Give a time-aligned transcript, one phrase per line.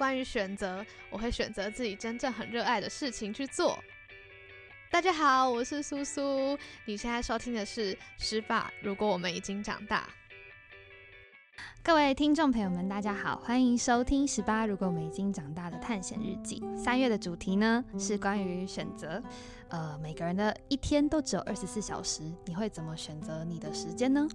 [0.00, 3.78] 关于选择，我会选择自己真正很热爱的事情去做。
[4.90, 10.08] 大家好，我是苏苏，你现在收听的是《十八》，如果我们已经长大。
[11.82, 16.60] 各位听众朋友们，大家好，欢迎收听《十八如果我们已经长大的探险日记》。
[16.78, 19.22] 三月的主题呢是关于选择。
[19.68, 24.26] 呃，每个人的一天都只有二十四小时，你会怎么选择你的时间呢？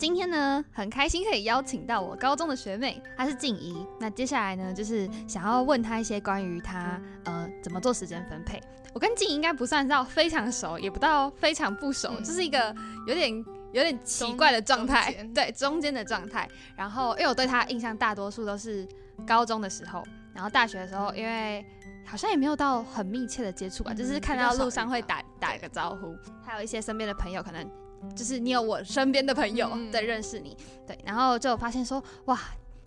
[0.00, 3.86] 今天呢，很开心可以邀请到我高中的学妹，她是静怡。
[3.98, 8.58] 那接下来呢，就是想要问她一些关于她呃怎么做时间分配。
[8.94, 12.74] 我跟静怡应该不算到非常熟，也不到非常不熟，就是一个
[13.06, 13.30] 有点
[13.74, 16.48] 有点奇怪的状态，对中间的状态。
[16.74, 18.88] 然后，因为我对她印象大多数都是
[19.26, 21.62] 高中的时候，然后大学的时候，因为
[22.06, 27.70] 好像也没有到很密切的接触吧，就是看到路上会打打个招呼，还有一些身边的朋友可能。
[28.16, 32.38] 就是你有我身边的朋友在认识你，对，然后就发现说，哇，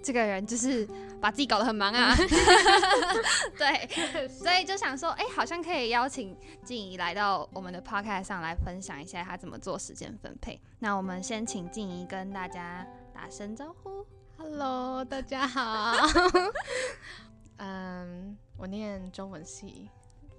[0.02, 0.88] 这个人就是
[1.22, 2.16] 把自己搞得很忙啊，
[3.58, 3.88] 对，
[4.28, 10.60] 所以就想说，哎，好像可以邀请静怡来到我们的 podcast 上来分享一下她怎么做时间分配。
[10.80, 14.06] 那我们先请静怡跟大家打声招呼
[14.38, 15.94] ，Hello，大家好，
[17.58, 19.90] 嗯，我念中文系，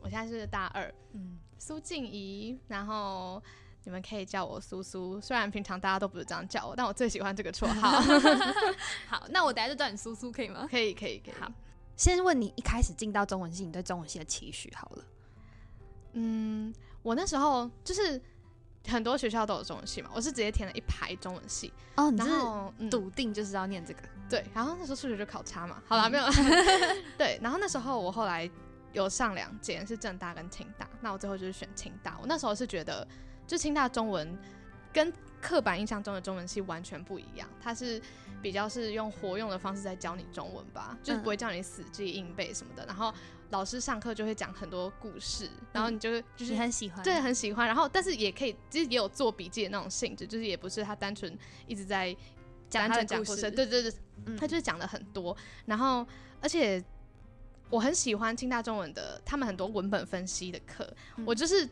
[0.03, 3.43] 我现在是大二，嗯，苏静怡，然后。
[3.85, 8.01] 你们可以叫我苏苏，虽然平常大家都不是这样叫我，但我最喜欢这个绰号。
[9.07, 10.67] 好，那我等下就叫你苏苏，可以吗？
[10.71, 11.35] 可以，可以，可以。
[11.39, 11.53] 好，
[11.95, 15.05] 先问你一开始进到中文系，你对中文系的期许好了。
[16.15, 18.19] 嗯，我那时候就是
[18.89, 21.71] 很多学校都有中文系嘛，我是直接填了一排中文系。
[21.97, 24.01] 哦，然后笃定就是要念这个。
[24.31, 25.83] 对，然后那时候数学就考差嘛。
[25.87, 26.33] 好了，没有了。
[27.19, 28.51] 对，然后那时候我后来
[28.95, 32.17] 有上两间是正大跟清大，那我最后就是选清大。
[32.23, 33.07] 我那时候是觉得。
[33.47, 34.39] 就清大中文
[34.93, 38.01] 跟刻板印象中的中文系完全不一样，它是
[38.41, 42.87] 比较是用活用的方式在教你中文吧，就是不会叫你死记硬背什么的。
[42.87, 43.13] 然后
[43.51, 47.67] 老师上课就会讲很多故事，然后你就是就是很喜欢，对，很喜欢。
[47.67, 52.17] 然后但是也可以，其实也有做笔记的那种性质，就是也不是他单纯一直在
[52.71, 53.93] 讲他的故事，对对对，
[54.39, 55.37] 他就是讲了很多。
[55.67, 56.07] 然后
[56.41, 56.83] 而且
[57.69, 60.91] 我很喜欢清大中文的，他们很多文本分析的课，
[61.27, 61.69] 我就是。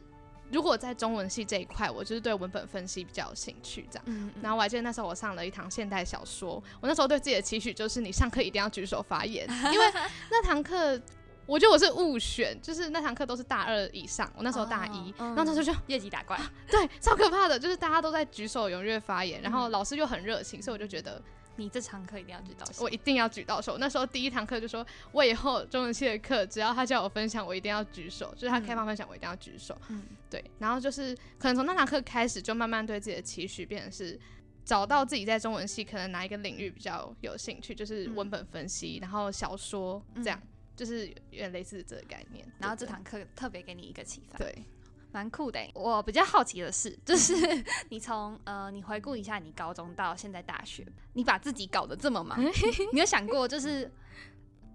[0.52, 4.30] 如果在中文系这一块，我就是对文本分析比较有兴趣，这样。
[4.42, 9.86] 然后我还记得那时候我上了一堂现代小说，我那时候对自己的期许就是你上课一定要举手发言， 因为
[10.30, 11.00] 那堂课
[11.46, 16.38] 我觉得我是误选，就是那堂课都是大二以上，我那时候大一，然后他说就业绩打怪，
[16.70, 21.20] 对，超可怕的，就是大家都在举手踊跃发言，然后老师又很热情，所以我就觉得。
[21.56, 23.78] 你这堂课一定要举到手，我一定要举到手。
[23.78, 29.76] 那时候第一堂课就说，我以后中文系的课，只要他叫我分享，我一定要举手，就是他开放分享，我一定要举手。
[29.88, 30.42] 嗯，对。
[30.58, 34.18] 然后就是可能从那堂课开始，就慢慢对自己的期许变成是
[34.64, 40.40] 找到自己在中文系可能哪一个领域比较有兴趣，就是文本分析，然后小说这样，
[40.74, 42.46] 就是有点类似这个概念。
[42.58, 44.38] 然后这堂课特别给你一个启发。
[44.38, 44.64] 对。
[45.12, 45.60] 蛮酷的。
[45.74, 47.34] 我比较好奇的是，就是
[47.90, 52.42] 你从呃，你回顾一下你高中到现在大学，你把自己搞得这么忙，
[52.92, 53.90] 你有想过，就是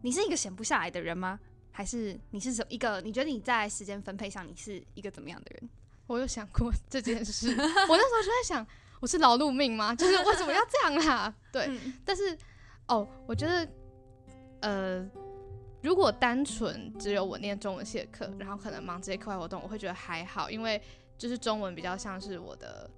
[0.02, 1.40] 你是一个闲不下来的人吗？
[1.72, 3.02] 还是你是什一个？
[3.02, 5.70] 你觉得你在时间分配上，你是一个怎么样的人？
[6.08, 7.50] 我有想过这件事。
[7.50, 8.66] 我那时候就在想，
[9.00, 9.94] 我是劳碌命吗？
[9.94, 11.36] 就是为什么要这样啊？
[11.52, 11.70] 对。
[12.06, 12.38] 但是
[12.88, 13.68] 哦，我觉得
[14.62, 15.10] 呃。
[15.88, 20.82] 如果单纯只有我念中文系的课，然后可能忙这些课外活动，我会觉得还好，因为
[21.18, 22.92] 就是中文比较像是我的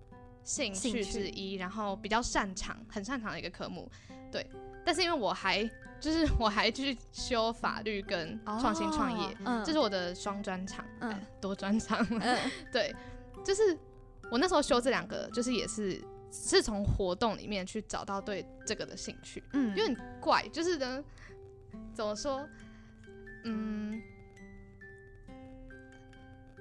[0.44, 3.88] 兴趣之一，然后比较擅长、很擅长的一个科目。
[4.31, 4.44] 对，
[4.83, 5.63] 但是因为我还
[6.00, 12.03] 就是我还去修法律跟创新创业，这是我的双专长，嗯，多专长，
[12.73, 12.91] 对，
[13.45, 13.77] 就是
[14.31, 21.03] 我那时候修这两个，就是也是是从活动里面去找到对这个的兴趣，嗯，有点怪，就是呢，
[21.94, 22.50] 怎么说？
[23.49, 24.01] 嗯，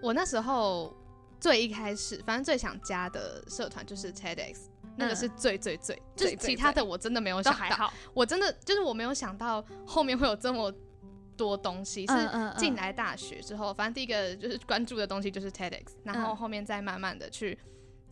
[0.00, 0.96] 我那时候
[1.38, 4.56] 最一开始，反正最想加的社团就是 TEDx，
[4.96, 10.72] 那个是最最最，就是其他的我真的没有想到，我真的就是我没有想到后面会有这么
[11.36, 12.06] 多东西。
[12.06, 12.14] 是
[12.56, 17.58] 进来大学之后，反正第一个就是关注的东西就是 TEDx，然后后面再慢慢的去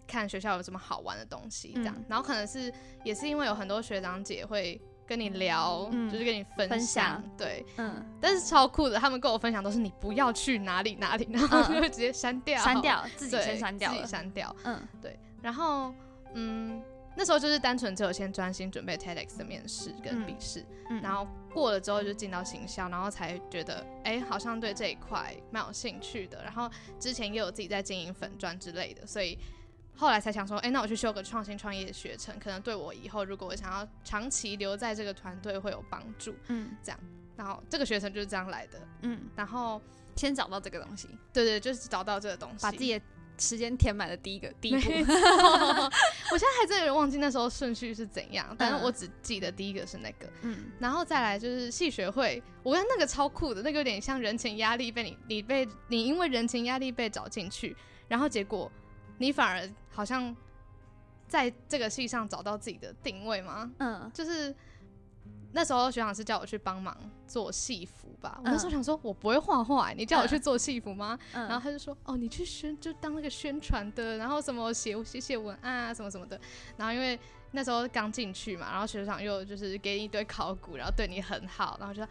[0.06, 2.72] 看学校有什么好玩的东西，这样，然后可能是
[3.04, 4.80] 也是因为有很多学长姐会。
[5.06, 15.94] 跟你聊，就是跟你分享，对，嗯，但是超酷的，他们跟我分享都是你不要去哪里哪里，然后就会直接删掉，删掉，自己先删掉，自己删掉，嗯，对，然后，
[16.34, 16.82] 嗯，
[17.16, 20.64] 那时候就是单纯只有先专心准备 TEDx 的面试跟笔试，
[21.02, 26.68] 然后过了之后就进到行销，然后才觉得，哎，好像对这一块蛮有兴趣的，然后
[26.98, 29.38] 之前也有自己在经营粉砖之类的，所以
[29.96, 36.34] 后来才想说，哎，那我去修个创新创业学程，可能对我以后如果我想要长期留在这个团队会有帮助。
[36.48, 37.00] 嗯，这样，
[37.34, 38.78] 然后这个学程就是这样来的。
[39.00, 39.80] 嗯，然后
[40.14, 43.04] 先找到这个东西，对对，就是找到这个东西，把自己的
[43.38, 44.90] 时间填满的第一个第一步。
[46.30, 50.30] 我现在还真有点忘记那时候顺序是怎样，但是我只记得第一个是那个。
[50.42, 57.74] 嗯，然后再来就是系学会，我觉得那个超酷的，那个有点像人情压力被你你被你因为人情压力被找进去，
[58.08, 58.70] 然后结果。
[59.18, 60.34] 你反而好像
[61.28, 63.70] 在这个戏上找到自己的定位吗？
[63.78, 64.54] 嗯，就是
[65.52, 66.96] 那时候学长是叫我去帮忙
[67.26, 68.38] 做戏服吧。
[68.44, 71.18] 我那时候想说，我不会画画，你叫我去做戏服吗？
[71.32, 76.38] 然后他就说，哦，你去宣就当那个宣传的，然后什么写写写文案啊，什么什么的。
[76.76, 77.18] 然后因为
[77.52, 82.06] 那时候刚进去嘛，然后学长又就是给你一堆考古，然后对你很好，然后就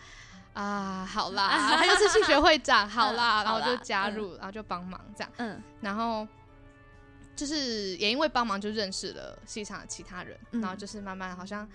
[0.54, 5.31] 啊，好啦， 他又是戏学会长，好啦，然后就加入，然后就帮忙这样。
[5.38, 6.28] 嗯，然后。
[7.36, 11.68] 就是也因为帮忙就认识了戏场的其他人，然后就是慢慢好像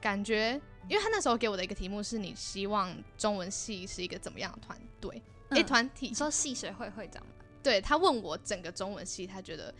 [0.00, 5.22] 感觉，因为他那时候给我的一个题目是你希望中文系是一个怎么样的团队？
[5.48, 7.24] 哎，团体说戏学会会长
[7.62, 9.74] 对他问我整个中文系，他觉得。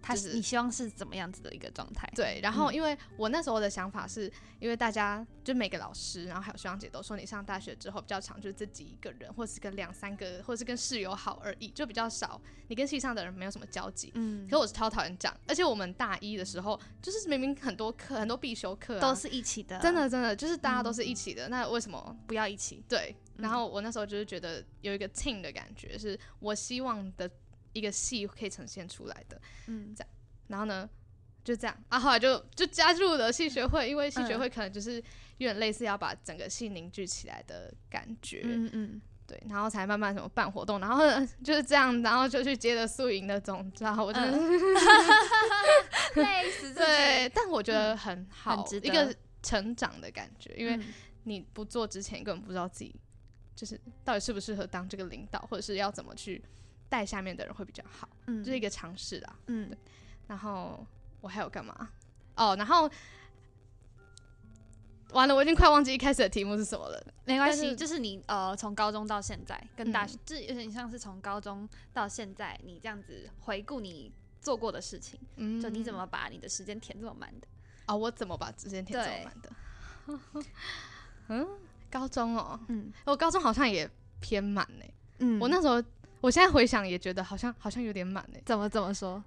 [0.00, 2.10] 他是你希望是怎么样子的一个状态？
[2.14, 14.10] 对，然后因为我那时候的想法是，因为大家就每个老师，然后还有学长姐都说，你上大学之后比较长，就是自己一个人，或者是跟两三个，或者是跟室友好而已，就比较少，你跟系上的人没有什么交集。
[14.14, 22.82] 嗯，可我是超讨厌这样，而且我们大一的时候，就是明明很多课，很多必修课都是一起的，真的真的就是大家都是一起的，那为什么不要一起？
[22.88, 27.30] 对，然后我那时候就是觉得有一个 team 的感觉，是我希望的
[27.72, 29.40] 一个戏可以呈现出来的。
[29.66, 30.08] 嗯，这样。
[30.48, 30.88] 然后呢，
[31.44, 34.96] 就这样啊，后来就就加入了戏学会，因为戏学会可能就是
[35.36, 41.04] 有点类似要把整个戏凝聚起来的感觉，嗯嗯，对，然后才慢慢什么办活动，然后
[41.44, 44.38] 就是这样，然后就去接了宿营的总招，我真的
[46.16, 50.78] 累死，对，但我觉得很好，一个成长的感觉，因为
[51.24, 52.94] 你不做之前根本不知道自己
[53.54, 56.42] 就是到底适不适合当这个领导，或者是要怎么去
[56.88, 59.76] 带下面的人会比较好，嗯，就是一个尝试啦，嗯。
[60.26, 60.86] 然后
[61.20, 61.90] 我还有干嘛？
[62.36, 62.88] 哦，然后
[65.12, 67.02] 完了，我已经快忘记一开始的题目是什么了。
[67.24, 77.48] 没关系，就是你呃，从高中到现在跟大学，这有点像是从高中到现在，你这样子回顾你做过的事情，嗯，就你怎么把你的时间填这么满的？
[77.86, 80.44] 啊，我怎么把时间填这么满的？
[81.28, 81.48] 嗯，
[81.90, 83.88] 高中哦，嗯，我高中好像也
[84.20, 84.84] 偏满呢。
[85.20, 85.82] 嗯，我那时候，
[86.20, 88.38] 我现在回想也觉得好像好像有点满呢。
[88.44, 89.22] 怎么怎么说？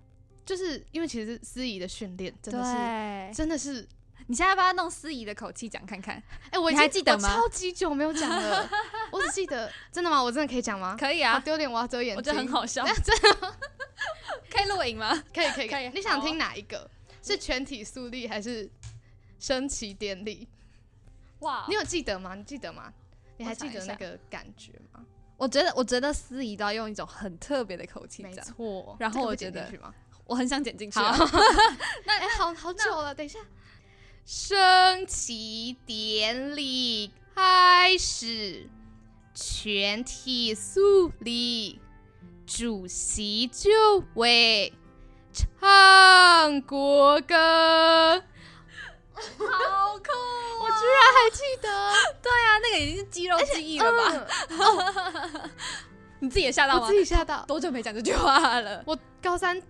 [0.46, 3.88] 就是因为其实司仪的训练真的是真的是，
[4.28, 6.22] 你现在把他弄司仪的口气讲看看。
[6.50, 7.30] 哎，我还记得吗？
[7.30, 8.70] 超级久没有讲了，
[9.12, 10.22] 我只记得 真的吗？
[10.22, 10.98] 我真的可以讲吗？
[11.00, 12.84] 可以啊，丢脸我要遮眼睛，我觉得很好笑。
[13.04, 13.56] 真的
[14.50, 15.24] 可以录影吗？
[15.34, 15.90] 可以可以可以。
[15.90, 16.90] 你想听哪一个？
[17.22, 18.68] 是全体肃立还是
[19.40, 20.48] 升旗典礼？
[21.40, 22.34] 哇，你有记得吗？
[22.36, 22.92] 你记得吗？
[23.38, 25.06] 你还记得那个感觉吗？
[25.42, 28.96] 我觉得我觉得司仪都要用一种很特别的口气讲，没错。
[29.00, 29.68] 然后我觉得。
[30.28, 30.98] 我很想剪进去。
[31.02, 31.12] 好，
[32.06, 33.14] 那哎，好好久了。
[33.14, 33.40] 等一下，
[34.24, 38.70] 升旗典礼开始，
[39.34, 41.82] 全体肃立，
[42.46, 44.72] 主席就位，
[45.34, 48.24] 唱国歌。
[49.38, 50.10] 好酷！
[50.64, 51.68] 我居然还记得。
[52.22, 55.50] 对啊，那个已经是肌肉记忆了吧？
[56.20, 56.88] 你自己也吓到吗？
[56.88, 57.44] 自己吓到。
[57.46, 58.84] 多久没讲这句话了？
[58.86, 59.62] 我高三。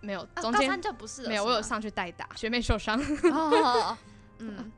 [0.00, 3.00] 没有，高三就不是没有，我有上去代打，学妹受伤。
[3.32, 3.96] 哦
[4.38, 4.70] 嗯，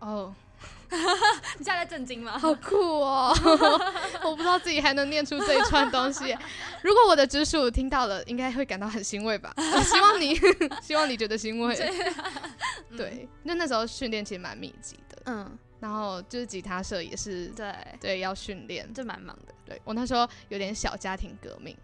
[0.00, 0.34] 哦，
[1.58, 2.38] 你现在在震惊吗？
[2.38, 3.32] 好酷哦！
[4.24, 6.36] 我不知道自己还能念出这一串东西。
[6.82, 9.54] 如果我的直属听到了，应该会感到很欣慰吧？
[9.84, 10.34] 希望你，
[10.82, 11.76] 希望你觉得欣慰。
[12.96, 15.22] 对，那那时候训练其实蛮密集的。
[15.26, 19.54] 嗯，然后就是吉他社也是，对对，要训练，就蛮忙的。
[19.64, 21.76] 对我那时候有点小家庭革命，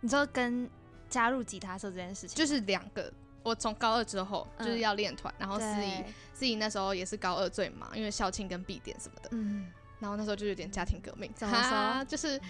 [0.00, 0.68] 你知道跟。
[1.08, 3.12] 加入吉他社这件事情，就是两个。
[3.42, 6.04] 我从高二之后就是要练团，然后司仪
[6.34, 9.28] 司仪那时候也是高二最忙，因为校庆跟闭点什么的。
[9.32, 9.66] 嗯，
[9.98, 12.04] 然后那时候就有点家庭革命，怎么说？
[12.04, 12.40] 就是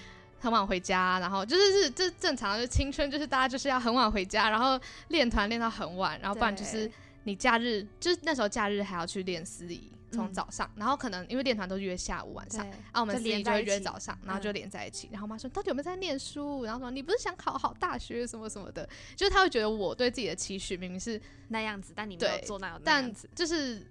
[0.41, 6.91] 很晚回家，然后就是是这正常，就青春就是大家就是要很晚回家，然后练团练到很晚，然后不然就是
[7.25, 9.91] 你假日就是那时候假日还要去练司仪。
[10.11, 15.09] 从早上，然后可能因为练团都约下午晚上，啊，我们司仪就会约早上，然后就连在一起。
[15.13, 23.87] 然后妈说：“到底有没有在念书？”然后说：“你不是想考好大学什么什么的？”就是他会觉得我对自己的期许明明是那样子，但你没有做那样，但就是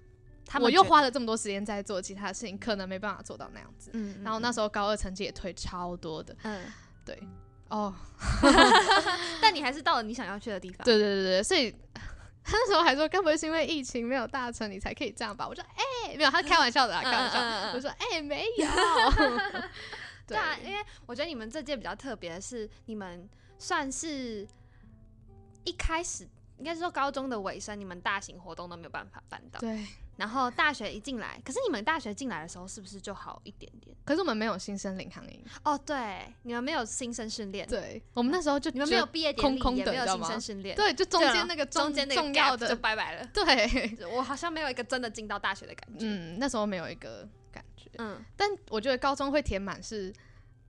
[0.60, 3.92] 我又花了这么多时间在做其他事情，可能没办法做到那样子。
[3.94, 6.36] 嗯，然后那时候高二成绩也退超多的。
[6.44, 6.66] 嗯，
[7.06, 7.22] 对。
[7.70, 7.94] 哦，
[9.40, 10.84] 但你还是到了你想要去的地方。
[10.84, 11.72] 对对对对，所以
[12.50, 15.48] 他那时候还说，该不会是因为疫情没有大成，你才可以这样吧？
[15.48, 17.40] 我说，哎、没有，他开玩笑的啦，开玩笑。
[17.40, 18.68] 嗯嗯嗯嗯我说，哎、没有。
[20.26, 24.48] 对啊，因为我觉得你们这届比较特别的是，你们算是
[25.64, 26.28] 一开始
[26.58, 29.60] 应该是说高中的尾声，你们大型活动都没有办法办到。
[29.60, 29.86] 对，
[30.20, 33.96] 然后大学一进来，可是你们大学进来的时候是不是就好一点点？
[34.04, 35.42] 可是我们没有新生领航营。
[35.64, 43.26] 哦，对，你们没有新生训练，对，我们那时候就你们没有毕业典礼，空空的也没有新生训练，对，就中间那个中间那个重要 gap 就，拜拜了。
[43.34, 46.06] 对，我好像没有一个真的进到大学的感觉。
[46.06, 47.90] 嗯，那时候没有一个感觉。
[47.98, 50.14] 嗯，但我觉得高中会填满，是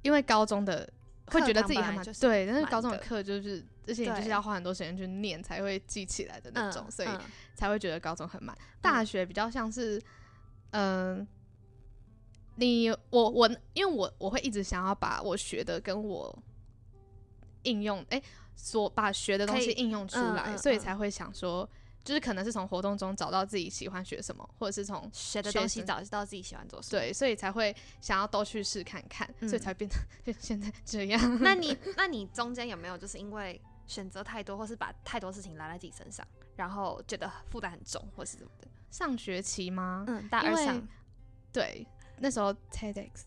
[0.03, 0.89] 因为高中的
[1.27, 7.21] 会觉得自己还蛮对，但是高中的的课就是，而且你就是要花很多时间去念才会记起来的那种，所以嗯
[7.55, 8.57] 才会觉得高中很慢。
[8.81, 10.01] 大学比较像是，
[10.71, 11.27] 嗯、
[12.55, 16.43] 你我我，因为我我会一直想要把我学的跟我
[17.65, 18.23] 应用，哎、
[18.55, 21.69] 所把学的东西应用出来，所以才会想说，
[22.05, 27.01] 就是可能是从活动中找到自己喜欢学什么，或者是从学的东西找知道自己喜欢做什么。
[27.01, 30.01] 对，所以才会想要都去试看看，所以嗯才变成
[30.39, 31.39] 现在这样。
[31.43, 38.69] 那你那你中间有没有就是因为选择太多，或是把太多事情拉在自己身上，然后觉得负担很重，或是什么的？
[38.89, 40.05] 上学期吗？
[40.07, 40.89] 嗯，大二上，
[41.53, 41.85] 对，
[42.19, 43.23] 那时候 TEDx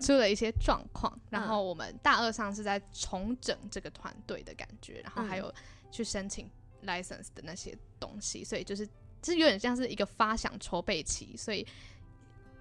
[0.00, 5.54] 出了一些状况，然嗯后我们大二上是在重整这个团队的感觉，然后还嗯有
[5.92, 6.50] 去申请
[6.84, 8.84] license 的那些东西，所以就是
[9.22, 11.64] 就是有点像是一个发想筹备期，所以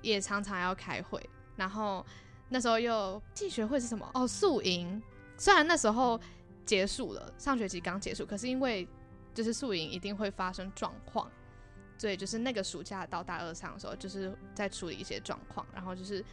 [0.03, 1.27] 也常常要开会。
[1.55, 2.05] 然后
[2.49, 4.07] 那时候又系学会是什么？
[4.13, 5.01] 哦，宿营。
[5.39, 6.19] 虽然那时候
[6.67, 8.87] 结束了，上学期刚结束，可是因为
[9.33, 11.27] 就是宿营一定会发生状况，
[11.97, 16.23] 所以就是那个暑假到大二上的时候，就是在处理一些状况，然后就是。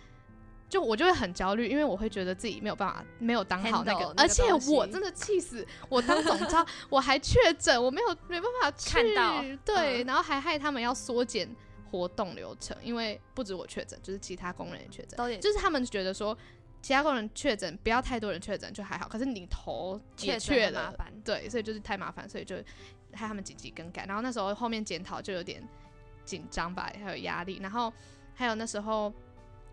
[0.66, 11.48] 就我就会很焦虑，因为我会觉得自己没有办法，没有当好那个，而且我真的气死，我当总招我还确诊，我没有没办法去看到对，嗯然后还害他们要缩减
[11.92, 16.36] 活动流程，因为不止我确诊，就是其他工人也确诊，就是他们觉得说
[16.84, 21.10] 其他工人确诊不要太多人确诊就还好，可是你头也确诊了，麻烦。
[21.24, 22.54] 对，所以就是太麻烦，所以就
[23.14, 24.04] 害他们紧急更改。
[24.04, 25.66] 然后那时候后面检讨就有点
[26.26, 27.58] 紧张吧，还有压力。
[27.62, 27.90] 然后
[28.34, 29.10] 还有那时候，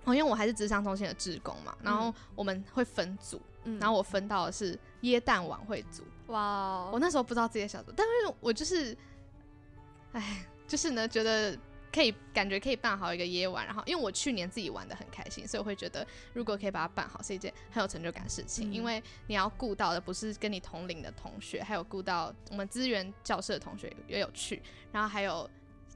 [0.06, 6.04] 哦，因为我还是职商中心的职工嘛，然后我们会分组，嗯然后我分到的是椰蛋晚会组。
[6.28, 8.98] 哇哦，我那时候不知道自己的小组，但是我就是，
[10.14, 11.60] 哎，就是呢，觉得
[11.92, 18.74] 可以感觉可以办好一个夜晚，然后因为我去年自己玩的很开心，所以我会觉得如果可以把它办好是一件很有成就感的事情，嗯。
[18.74, 25.50] 因为你要顾到的不是跟你同龄的同学，还有顾到我们资源教室的同学也有去，然后还有。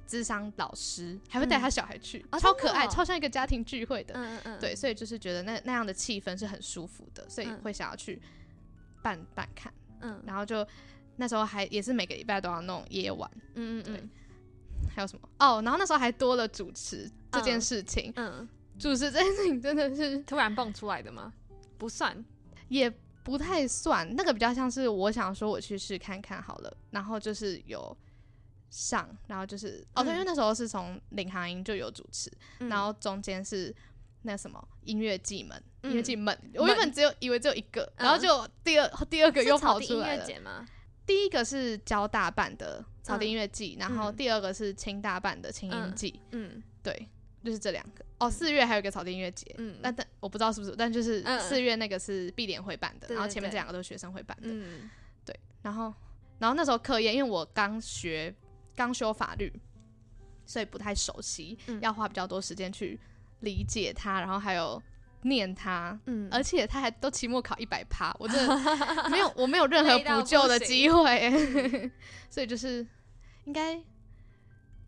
[0.08, 4.14] 智商老师还会带他小孩去，哦超可爱，哦超像一个家庭聚会的。
[4.14, 8.22] 嗯嗯嗯，对，所以就是觉得那那样的气氛是很舒服的，所以嗯会想要去
[9.02, 9.74] 办办看。
[10.02, 10.22] 嗯。
[10.24, 10.64] 然后就
[11.16, 13.96] 那时候还也是每个礼拜都要弄夜晚，对嗯嗯。
[13.96, 14.10] 嗯
[14.96, 15.30] 还有什么？
[15.40, 17.62] 哦，然后那时候还多了主持这件嗯。
[17.62, 18.48] 事情，嗯，
[18.80, 21.34] 主持这件事情真的是突然蹦出来的吗？
[21.78, 22.24] 不算，
[22.70, 22.90] 也
[23.24, 27.96] 不太算，那个比较像是我想说我去试看看好了，然后就是有
[28.70, 32.70] 上，然后就是哦对，因为嗯那时候是从领航营就有主持，嗯。
[32.70, 33.76] 然后中间是。
[34.28, 35.92] 那什么音乐季们，嗯。
[35.92, 40.26] 音乐季们，我原本只有以为只有一个，然后嗯就第二第二个是又跑出来了。
[40.26, 40.66] 节吗？
[41.06, 46.64] 第一个是交大办的草地嗯音乐季，然后嗯第二个是清大办的清音嗯季，嗯。
[46.82, 47.08] 对，
[47.44, 48.06] 就是这两个。
[48.20, 49.78] 哦，四月还有一个草地音乐节，嗯。
[49.82, 54.90] 但但我不知道是不是，但就是嗯四月那个是必联会办的，然后前面这两个都是学生会办的，嗯。
[55.24, 55.40] 对。
[55.62, 55.94] 然后
[56.40, 58.34] 然后那时候课业，因为我刚学
[58.76, 59.52] 刚修法律，
[60.46, 61.80] 所以不太熟悉，嗯。
[61.82, 63.00] 要花比较多时间去
[63.42, 64.82] 理解它，然后还有
[65.26, 71.92] 念他，嗯，而且他还都期末考一百趴，我真的 没有，我没有任何补救的机会，
[72.30, 72.86] 所以就是
[73.46, 73.80] 应该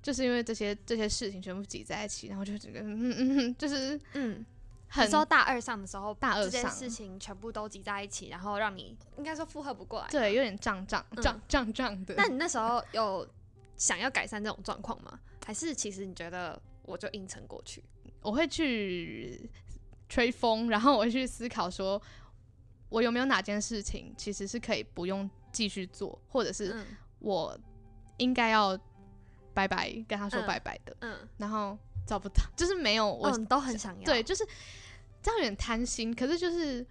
[0.02, 4.46] 就是因为这些这些事情全部挤在一起，然后就整个嗯嗯嗯，就是嗯。
[4.90, 10.08] 很你说大二上的时候，大二上事情全部都挤在一起，然后让你应该说负荷不过来。
[10.10, 12.16] 对，有点胀胀嗯胀胀胀的。
[12.16, 13.28] 那你那时候有
[13.76, 15.20] 想要改善这种状况吗？
[15.46, 17.84] 还是其实你觉得我就硬撑过去？
[18.22, 19.50] 我会去
[20.10, 22.02] 吹风，然后我会去思考说，
[22.90, 26.86] 我有没有哪件事情其实是可以不用继续做，或者是嗯
[27.20, 27.58] 我
[28.18, 28.78] 应该要
[29.54, 34.06] 拜拜跟他说嗯拜拜的，嗯，然后找不到，就是没有我、哦，都很想要。
[34.06, 34.46] 对，就是
[35.22, 36.86] 这样有点贪心，可是就是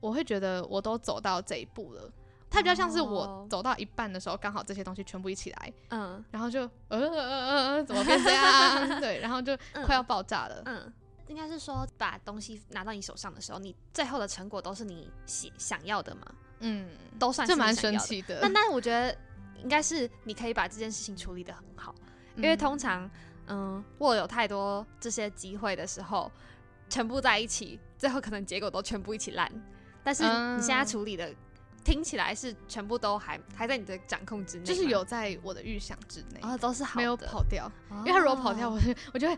[0.00, 2.10] 我会觉得我都走到这一步了。
[2.50, 9.00] 它比较像是我哦走到一半的时候，刚好这些东西全部一起来，嗯然后就呃呃呃呃，怎么变这样？
[9.00, 10.62] 对，然后就嗯快要爆炸了。
[10.66, 10.92] 嗯，
[11.28, 16.22] 应该是说把东西拿到你手上的时候，你最后的成果都是你想想要的嘛？
[16.60, 16.88] 嗯，
[17.18, 17.74] 都算是这蛮。
[17.74, 18.40] 神奇的。
[18.42, 19.16] 那那我觉得
[19.62, 21.94] 应该是你可以把这件事情处理的很好，
[22.36, 23.10] 因为嗯通常
[23.46, 26.30] 嗯，我有太多这些机会的时候，
[26.88, 29.50] 全部在一起，最后可能结果都全部一起烂。
[30.04, 31.32] 但是你现在嗯处理的。
[31.84, 37.70] 听起来是全部都还还在你的掌控之内，就是有在我的预想之内，哦，都是好没有跑掉。
[37.90, 39.36] 因为他如果跑掉，哦我就我就会，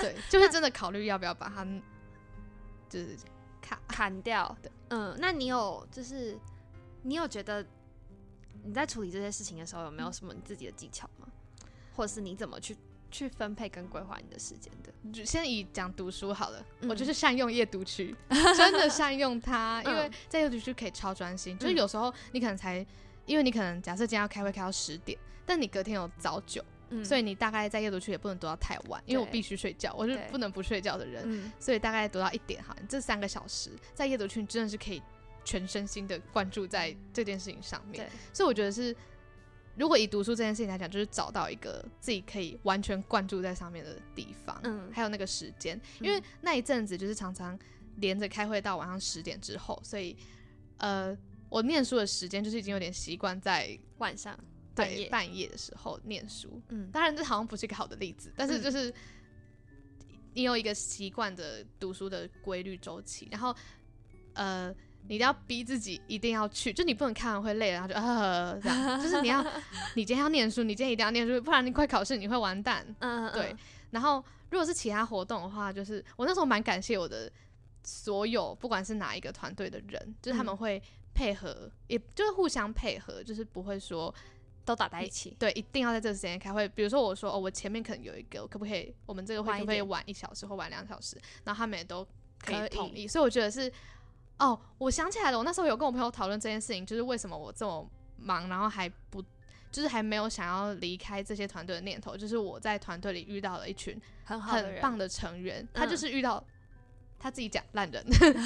[0.00, 1.64] 对， 就会真的考虑要不要把它
[2.88, 3.16] 就是
[3.60, 3.78] 砍。
[3.86, 4.70] 砍掉对。
[4.90, 6.38] 嗯，那你有就是
[7.02, 7.64] 你有觉得
[8.64, 11.28] 你在处理这些事情的时候，有没有什么你自己的技巧吗？
[11.94, 12.76] 或者是你怎么去
[13.10, 14.92] 去分配跟规划你的时间的？
[15.12, 21.56] 就先以讲读书好了，嗯我就是善用夜读区， 真的善用它，因为嗯在夜读区可以超专心。
[21.58, 22.84] 就是嗯有时候你可能才，
[23.26, 32.76] 因为你可能假设今天要开会开到十点，但你隔天有早九，嗯所以你大概在夜读区也不能读到太晚，因为我必须睡觉，我是不能不睡觉的人，嗯所以大概读到一点哈。
[32.80, 35.02] 你这三个小时在夜读区，你真的是可以
[35.44, 38.06] 全身心的关注在这件事情上面。
[38.34, 38.94] 所以我觉得是，
[39.78, 44.90] 如果以读书这件事情来讲，就是找到一个自己可以完全灌注在上面的地方，嗯。
[44.92, 47.56] 还有那个时间，因为那一阵子就是常常
[47.96, 50.16] 连着开会到晚上十点之后，所以
[50.78, 51.16] 呃，
[51.48, 54.36] 我念书的时间就是已经有点习惯在晚上
[54.74, 54.96] 半夜。
[54.96, 56.60] 对半夜的时候念书。
[56.70, 56.90] 嗯。
[56.90, 58.92] 当然，这好像不是一个好的例子，但是嗯就是
[60.34, 63.54] 你有一个习惯的读书的规律周期，然后
[64.34, 64.74] 呃，
[65.06, 69.42] 你一定要逼自己一定要去，就你不能看完会累了，然后就呃这样， 就是你要
[69.94, 72.84] 你今天要念书，你今天一定要念书，不然你快考试你会完蛋。
[73.00, 73.54] 嗯对，
[73.90, 77.30] 然后如果是其他活动的话，就是我那时候蛮感谢我的
[77.84, 80.82] 所有不管是哪一个团队的人，就是他们嗯会
[81.14, 84.14] 配合，也就是互相配合，就是不会说
[84.64, 85.34] 都打在一起。
[85.38, 86.68] 对，一定要在这个时间开会。
[86.68, 91.16] 比如说我说哦，我前面可能有一个，可不可以我们这个会可不可以晚一小时或晚两小时？
[91.44, 92.06] 然后他们也都
[92.44, 93.72] 可以同意，所以我觉得是
[94.38, 99.24] 哦，我想起来了，我那时候有跟我朋友讨论这件事情，就是为什么我这么忙，然后还不。
[99.70, 104.40] 就是还没有想要离开这些团队的念头，就是我在团队里遇到了一群很
[104.80, 106.42] 棒的成员，他就嗯是遇到
[107.18, 108.02] 他自己讲烂人，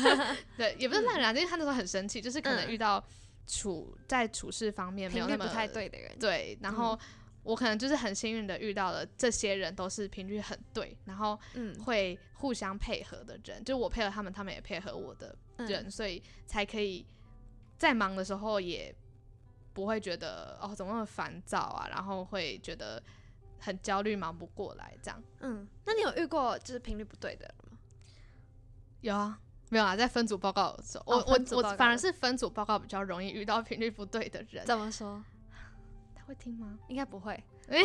[0.58, 3.02] 对，也不是烂人啊，因为他那时候很生气，就是可能嗯遇到
[3.47, 6.10] 处在处事方面没有那么太对的人。
[6.19, 6.99] 对，然后
[7.43, 17.05] 我可能就是很幸运的遇到了这些人都是频率很对，然后嗯，会互相配合的人，就我配合他们，他们也配合我的嗯人，所以才可以
[17.76, 18.95] 在忙的时候也
[19.73, 23.02] 不会觉得哦怎么那么烦躁啊，然后会觉得
[23.59, 25.23] 很焦虑，忙不过来这样。
[25.41, 27.78] 嗯，那你有遇过就是频率不对的人吗？
[29.00, 34.65] 有啊，没有啊，在分组报告的时候，哦我我我反而是分组报告比较容易遇到频率不对的人。
[34.65, 35.25] 怎么说？
[36.23, 36.78] 他会听吗？
[36.87, 37.43] 应该不会。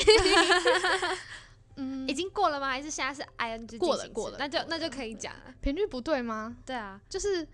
[1.79, 2.69] 嗯已，经过了吗？
[2.69, 5.53] 还是现在是 ing 过了过了那就那就可以讲了。
[5.61, 6.55] 频率不对吗？
[6.65, 7.47] 对啊，就是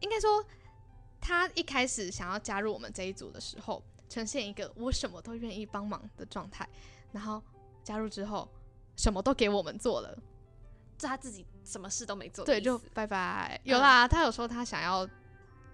[0.00, 0.44] 应该说，
[1.20, 6.68] 他一开始想要加入我们这一组的时候，呈现一个我什么都愿意帮忙的状态，
[7.12, 7.42] 然后
[7.82, 8.48] 加入之后，
[8.96, 10.16] 什么都给我们做了，
[10.96, 13.60] 就他自己什么事都没做对，就拜拜。
[13.64, 15.08] 有啦，他有说他想要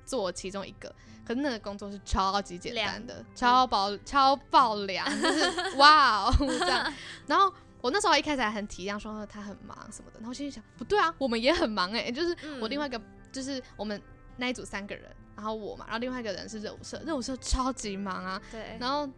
[0.05, 6.93] 做其中一个，可是那个工作是超级简单的，超爆超爆凉， 就是哇哦这样。
[7.27, 14.01] 然后我那时候一开始还很体谅，说他很忙什么的，然后心里想，不对啊，我们也很忙哎、就是我另外一个就是我们
[14.37, 19.09] 那一组三个人，然后我嘛，然后另外一个人是热舞社，热舞社超级忙啊，对，然后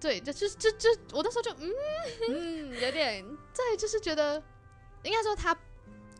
[0.00, 1.70] 对，就就就就我那时候就嗯，
[2.28, 4.42] 嗯，有点 对，就是觉得
[5.02, 5.56] 应该说他。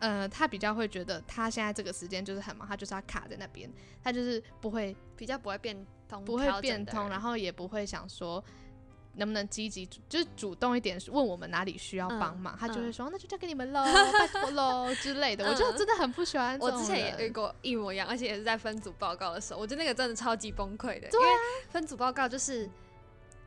[0.01, 3.71] 呃，他比较会觉得他现在这个时间就是很忙，他就是要卡在那边，
[4.03, 8.43] 他就是不会比较不会变通，不会变通，然后后也不会想说
[9.15, 15.47] 能不能积极主，就是主动一点问我们哪里需要帮忙，嗯他就会嗯说、那就交给你们喽，拜托喽之类的。
[15.47, 21.25] 我就嗯真的很不喜欢我之前也遇过一模一样，而且也是在分组报告的时候，我觉得那个真的超级崩溃的，因为
[21.69, 22.69] 分组报告就是。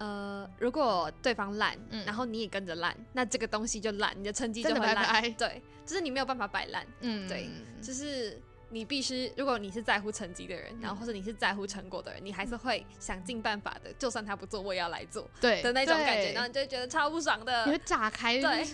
[0.05, 2.05] 呃，如果对方烂，嗯。
[2.05, 5.33] 然后你也跟着烂，那这个东西就烂，你的成绩就会烂。
[5.35, 7.49] 对，就是你没有办法摆烂，嗯对
[7.81, 8.39] 就是
[8.69, 16.33] 你必须，如果你是在乎成绩的人，然后或者你是在乎成果的人，你还是会想尽办法的，就算他不做，我也要来做对的那种感觉，对。
[16.35, 17.65] 然后你就会觉得超不爽的。
[17.67, 17.73] 你。
[17.73, 18.67] 会炸开，对，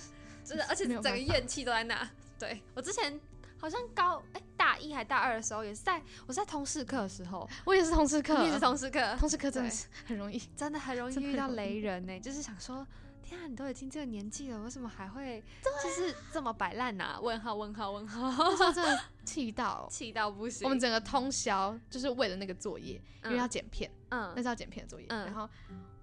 [0.44, 2.10] 真的，而且整个怨气都在那。
[2.38, 3.20] 对我之前
[3.61, 12.87] 好像高哎、大一还大二的时候，也是在我在通识课的时候，我也是通识课，你也是通识课，通识课真的是很容易，真的很容易遇到雷人呢、就是想说。
[13.23, 15.44] 天啊，你都已经这个年纪了，为什么还会啊。
[15.81, 17.16] 就是这么摆烂呐？
[17.23, 19.87] 问号问号问号，那时候真的气到。
[19.92, 20.64] 气到不行。
[20.64, 24.33] 我们整个通宵就是为了那个作业，因为要剪片，嗯。
[24.35, 25.07] 那是要剪片的作业。
[25.11, 25.27] 嗯。
[25.27, 25.49] 然后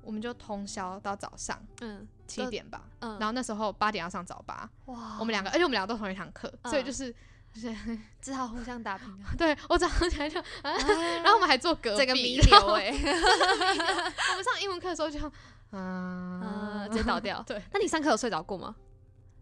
[0.01, 5.17] 我们就通宵到早上嗯七点吧，嗯，然后那时候八点要上早八，哇。
[5.19, 7.13] 我们两个，而且我们两个都同一堂课，所以就是
[8.21, 15.19] 只好互相打平了， 对我早上起来就，啊然后我们还坐隔壁，这个弥留哎，我们上英文课的时候就，
[15.71, 17.41] 啊，啊，直接倒掉。
[17.47, 18.75] 对，那你上课有睡着过吗？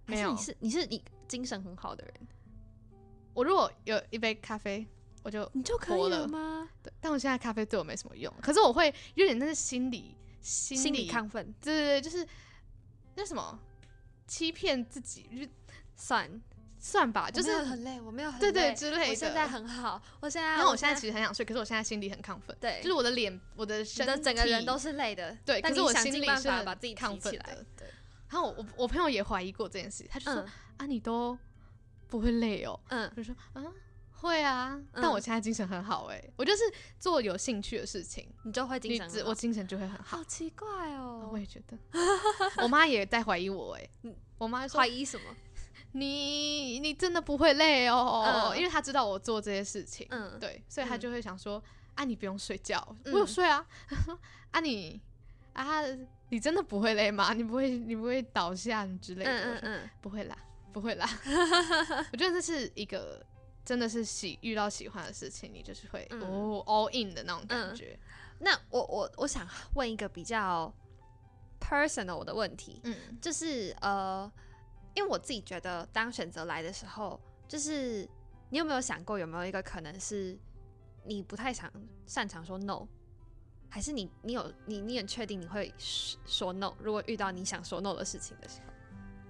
[0.05, 2.13] 没有是你是你是你精神很好的人，
[3.33, 4.87] 我如果有一杯咖啡，
[5.23, 6.69] 我就你就可以了了吗？
[6.83, 12.25] 对，但我现在咖啡对我没什么用，可是我会有点那是心理心心理亢奋，对对对，就是
[13.15, 13.59] 那什么
[14.27, 15.51] 欺骗自己，就
[15.95, 16.29] 算
[16.85, 19.09] 算吧，就是很累，我没有很对对累之类的。
[19.09, 27.65] 我现在很好，我现在然后我现在其实很想睡，可是我现在心里很亢奋，对，就是我的脸、我的你身的整个人都是累的，对，可但是我心里是把自己亢提起来奋的。
[27.77, 27.87] 对，
[28.29, 31.35] 然后我我朋友也怀疑过这件事，他就说、嗯啊，你都
[32.07, 33.63] 不会累哦，嗯我就说啊。
[34.17, 36.63] 会啊，但嗯我现在精神很好哎、我就是
[36.97, 40.17] 做有兴趣的事情，你就会精你神好，我精神就会很好。
[40.17, 41.77] 好奇怪哦，我也觉得，
[42.63, 45.35] 我妈也在怀疑我哎、嗯我妈说怀疑什么？
[45.97, 51.61] 你你真的不会累哦，嗯因为他知道我做这些事情，嗯，对，所以她嗯就会想说、
[51.95, 53.65] 啊，你不用睡觉，嗯我有睡啊，
[54.51, 55.01] 啊你
[55.53, 55.81] 啊
[56.29, 57.31] 你真的不会累吗？
[57.33, 59.31] 你不会你不会倒下之类的？
[59.31, 60.37] 嗯嗯嗯，不会啦，
[60.73, 61.07] 不会啦。
[62.11, 63.25] 我觉得这是一个
[63.63, 67.97] 真的是喜遇到喜欢的事情，你就是会、嗯哦 all in 的那种感嗯觉。
[68.39, 70.73] 那我我我想问一个比较
[71.61, 74.29] personal 的问题，嗯就是呃，
[74.95, 78.07] 因为我自己觉得，当选择来的时候，就是
[78.49, 80.37] 你有没有想过，有没有一个可能是
[81.05, 81.71] 你不太想
[82.05, 82.87] 擅长说 no，
[83.69, 86.73] 还是你你有你你很确定你会说说 no？
[86.79, 88.73] 如果遇到你想说 no 的事情的时候，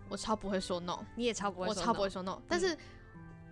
[0.08, 2.78] 我超不会说 no，你也超不会说 no，我超不会说 no，但是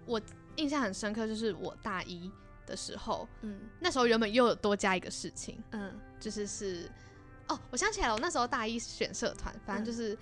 [0.05, 0.21] 我
[0.55, 2.31] 印象很深刻，就是我大一
[2.65, 3.59] 的时候，嗯。
[3.79, 5.99] 那时候原本又有多加一个事情，嗯。
[6.19, 6.89] 就是是
[7.49, 10.17] 哦，我想起来了，我那时候大一选社团，反正就是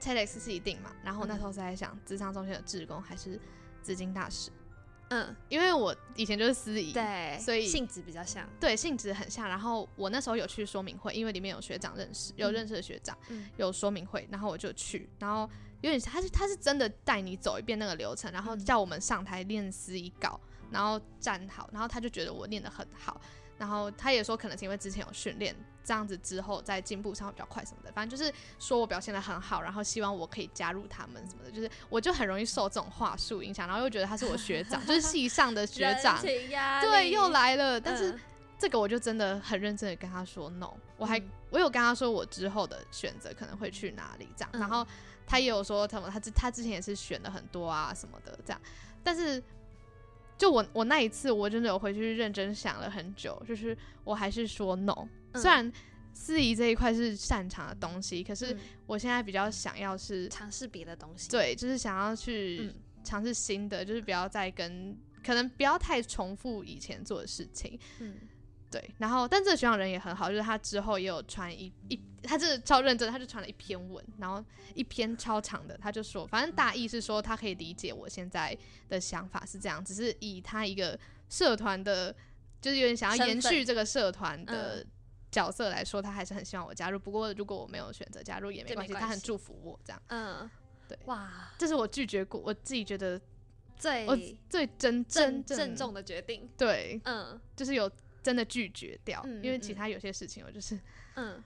[0.00, 3.40] TEDx 是一定嘛，然后我那时候是在想，智商中心的志工还是
[3.82, 4.50] 资金大使，
[5.10, 9.48] 嗯，因为我以前就是司仪，对，所以性质比较像，对性质很像。
[9.48, 13.48] 然后我那时候有去说明会，因为里面有学长认识，有嗯认识的学长，嗯。
[13.56, 15.48] 有说明会，然后我就去，然后
[15.80, 23.20] 有点他是他是真的带你走一遍那个流程，然后嗯叫我们上台练司仪稿，然后站好，然后他就觉得我练得很好，
[23.56, 25.54] 然后他也说可能是因为之前有训练，
[25.86, 38.10] 这样子之后在进步上会比较快什么的，反正就是说我表现的很好，然后希望我可以加入他们什么的，就是我就很容易受这种话术影响，然后又觉得他是我学长， 就是系上的学长，对，又来了，但是。
[38.10, 38.20] 嗯。
[38.58, 41.28] 这个我就真的很认真的跟他说 no，我还、嗯。
[41.50, 44.60] 我有跟他说我之后的选择可能会去哪里这样，嗯。
[44.60, 44.82] 然后
[45.26, 48.60] 他也有说他们他之他之前也是选了很多啊什么的这样，
[49.04, 49.42] 但是
[50.38, 55.40] 就我我那一次我真的有回去认真想了很久，就是我还是说 no，、嗯。
[55.40, 55.72] 虽然
[56.12, 58.58] 司仪这一块是擅长的东西，可是嗯。
[58.86, 62.74] 我现在比较想要是尝试别的东西，，对，就是想要去嗯。
[63.04, 67.78] 尝试新的，就是不要再跟可能不要太重复以前做的事情。
[68.00, 68.16] 嗯。
[68.68, 74.44] 对，然后但这个学长人也很好，就是他之后也有传一一，他真的超认真，他就传了一篇文，然后
[74.74, 78.54] 一篇超长的，他就说，反正大意是说他可以理解我现在
[78.88, 82.12] 的想法是这样，只是以他一个社团的，
[82.60, 84.86] 就是有点想要延续这个社团的嗯
[85.36, 86.98] 角色来说，他还是很希望我加入。
[86.98, 90.02] 不过如果我没有选择加入也没关系，他很祝福我这样。
[90.06, 90.50] 嗯，
[90.88, 93.20] 对哇，这是我拒绝过，我自己觉得
[93.76, 94.16] 最我
[94.48, 97.90] 最真郑真郑重的决定，对，嗯就是有
[98.22, 100.80] 真的拒绝掉，嗯因为其他有些事情我就是。
[101.16, 101.42] 嗯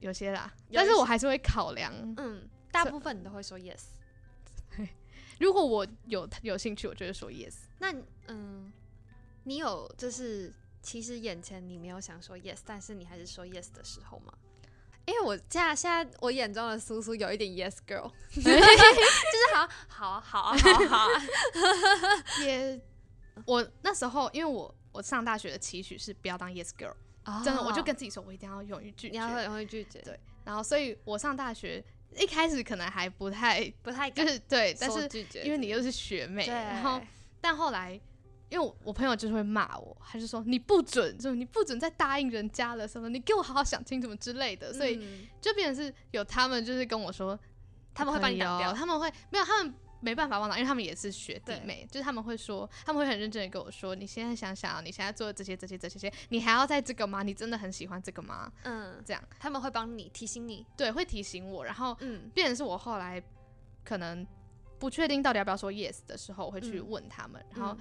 [0.00, 1.90] 有些啦，些但是我还是会考量。
[2.18, 3.84] 嗯，大部分你都会说 yes。
[5.40, 7.54] 如果我有有兴趣，我就会说 yes。
[7.78, 7.94] 那
[8.28, 8.70] 嗯，
[9.44, 10.52] 你有就是
[10.86, 14.32] 其实眼前你没有想说 yes，但是你还是说 yes 的时候吗？
[15.04, 21.08] 因为我现在现在我眼中的苏苏有一点 yes girl， 就是好好啊好啊好啊好啊，
[22.46, 22.80] 也，
[23.44, 26.94] 我那时候因为我我上大学的期许是不要当 yes girl，、
[27.44, 29.18] 真的，我就跟自己说，我一定要勇于拒绝。
[29.18, 31.82] 哦你要会会拒绝，对然后，所以我上大学
[32.16, 35.08] 一开始可能还不太，不太敢就是对，但是
[35.44, 37.00] 因为你又是学妹，然后
[37.40, 38.00] 但后来。
[38.48, 45.26] 因为我我朋友就是会骂我，他就说你不准，就你不准再答应人家了什么，你给我好好想清楚之类的，所以嗯。
[45.40, 47.38] 就变成是有他们就是跟我说，
[47.94, 48.74] 他们会把你可以挡掉哦。
[48.76, 57.22] 他们会没有，他们没办法帮忙，因为他们也是学弟妹，就是他们会说，他们会很认真的跟我说，你现在想想啊，你现在做的这些这些这些些，你还要在这个吗？
[57.22, 58.52] 你真的很喜欢这个吗？
[58.62, 62.30] 嗯，这样他们会帮你提醒你，对，会提醒我，然后嗯。
[62.34, 63.20] 变成是我后来
[63.84, 64.24] 可能
[64.78, 66.88] 不确定到底要不要说 yes 的时候，我会去嗯。
[66.88, 67.72] 问他们，然后。
[67.72, 67.78] 嗯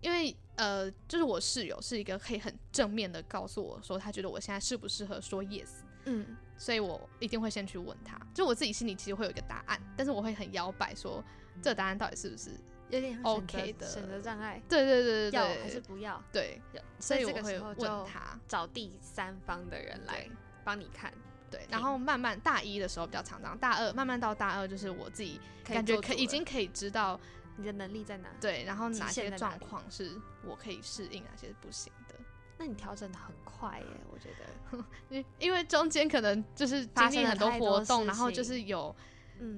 [0.00, 5.68] 因为呃，就是我室友是一个可以很正面的告诉我说，他觉得我现在适不适合说 yes，
[6.04, 11.22] 嗯，所以我一定会先去问他，就我自己心里其实会有一个答案，但是我会很摇摆说
[11.60, 12.50] 这个答案到底是不是
[12.88, 16.22] 有点 OK 的选择障碍，对对对对要还是不要？
[16.32, 16.60] 对，
[16.98, 20.28] 所以我会问他找第三方的人来
[20.64, 21.12] 帮你看。
[21.48, 27.18] 对，然后慢慢大一的时候比较常这样，大二慢慢到大二就是我自己感觉可已经可以知道
[27.56, 32.14] 你的能力在哪，对，然后哪些状况是我可以适应，哪些是不行的。
[32.58, 38.94] 那你调整的很快耶，我觉得， 因因为中间可能就是经历很多活动，然后就是有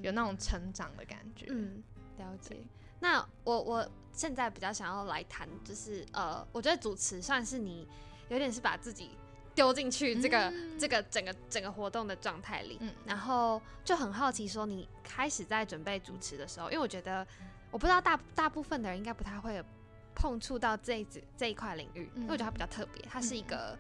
[0.03, 1.47] 有那种成长的感觉。
[1.51, 1.83] 嗯，
[2.17, 2.57] 了解。
[3.01, 7.87] 那我我现在比较想要来谈，就是呃，我觉得主持算是你
[8.29, 9.11] 有点是把自己。
[9.55, 17.27] 丢进去这个这个整个整个活动的状态里，然后就很好奇，说你开始在准备主持的时候，因为我觉得
[17.71, 19.63] 我不知道大大部分的人应该不太会
[20.15, 23.79] 碰触到这这这一块领域，因为我觉得它比较特别，它是一个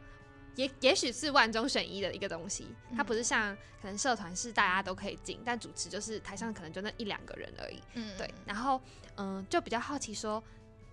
[0.57, 8.81] 也也许是万中选一的一个东西，它不是像可能社团是大家都可以进，但主持就是台上可能就那一两个人而已，嗯对，然后
[9.17, 10.43] 嗯，就比较好奇说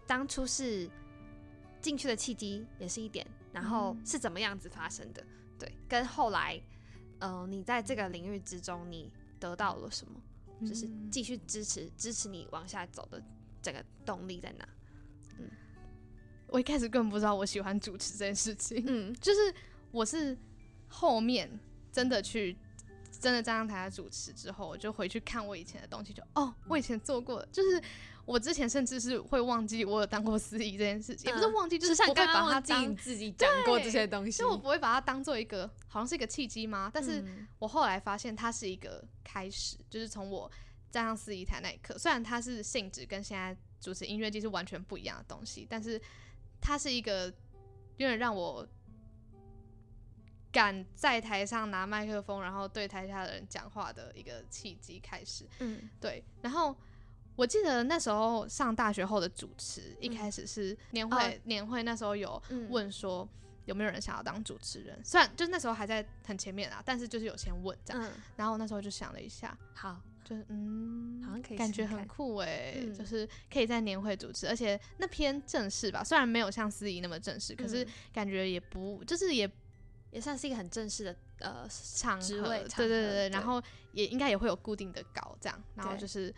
[0.07, 0.89] 当初是
[1.81, 3.25] 进去的契机也是一点。
[3.55, 5.25] 然后是怎么样子发生的？
[5.57, 6.61] 对，跟后来，
[7.19, 10.19] 嗯，你在这个领域之中，你得到了什么？
[10.61, 13.21] 就是继续支持支持你往下走的
[13.61, 14.67] 整个动力在哪？
[15.39, 15.49] 嗯，
[16.47, 18.83] 我一开始根本不知道我喜欢主持这件事情。
[18.87, 19.39] 嗯，就是
[19.91, 20.37] 我是
[20.87, 21.49] 后面
[21.91, 22.55] 真的去
[23.25, 27.81] 真的站上台主持之后，我就回去看我以前的东西，就哦，我以前做过，就是。
[28.25, 36.89] 我之前甚至是会忘记我有当过司仪这件事情，也不是忘记，就是不会把它当自己讲过这些东西，就我不会把它当做一个好像是一个契机吗？
[36.91, 37.23] 但是
[37.59, 40.51] 我后来发现它是一个开始，就是从我
[40.89, 46.01] 站上司仪台那一刻，虽然它是性质跟现在主持音乐剧是完全不一样的东西，但是
[46.59, 47.25] 它是一个
[47.97, 48.67] 有点让我
[50.55, 55.45] 敢在台上拿麦克风，然后对台下的人讲话的一个契机开始。
[55.59, 56.73] 嗯，对，然后。
[57.37, 63.27] 我记得那时候上大学后的主持，一开始是年会，年会那时候有问说
[63.65, 79.45] 有没有人想要当主持人，虽然就那时候还在很前面啊，但是就是有先问这样，然后那时候就想了一下，好，就是嗯，好像可以，感觉很酷哎，就是可以在年会主持，而且那篇正式吧，虽然没有像司仪那么正式，可是感觉也不就是也
[80.15, 86.33] 也算是一个很正式的呃场合，对对对对，然后也应该也会有固定的稿这样，然后就是。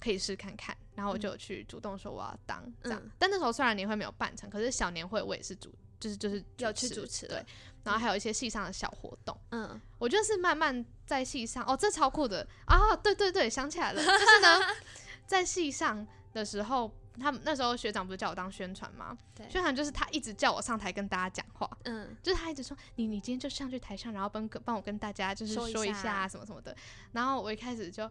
[0.00, 3.02] 可以试看看，然后我就去主动说我要当这样。
[3.18, 7.42] 但那时候虽然年会没有办成，可是小年会我也是主，就是就是要去主持对。
[7.82, 12.94] 然后还有一些戏上的小活动，嗯，我就是慢慢在戏上哦，这超酷的啊！
[12.96, 14.60] 对对对，想起来了，就是呢，
[15.26, 19.16] 在戏上的时候，他们那时候学长不是叫我当宣传吗？
[19.48, 26.76] 宣传就是他一直叫我上台跟大家讲话，嗯，就是他一直说你你今天就上去台上，然后帮帮我跟大家就是说一下什么什么的。
[27.12, 28.10] 然后我一开始就。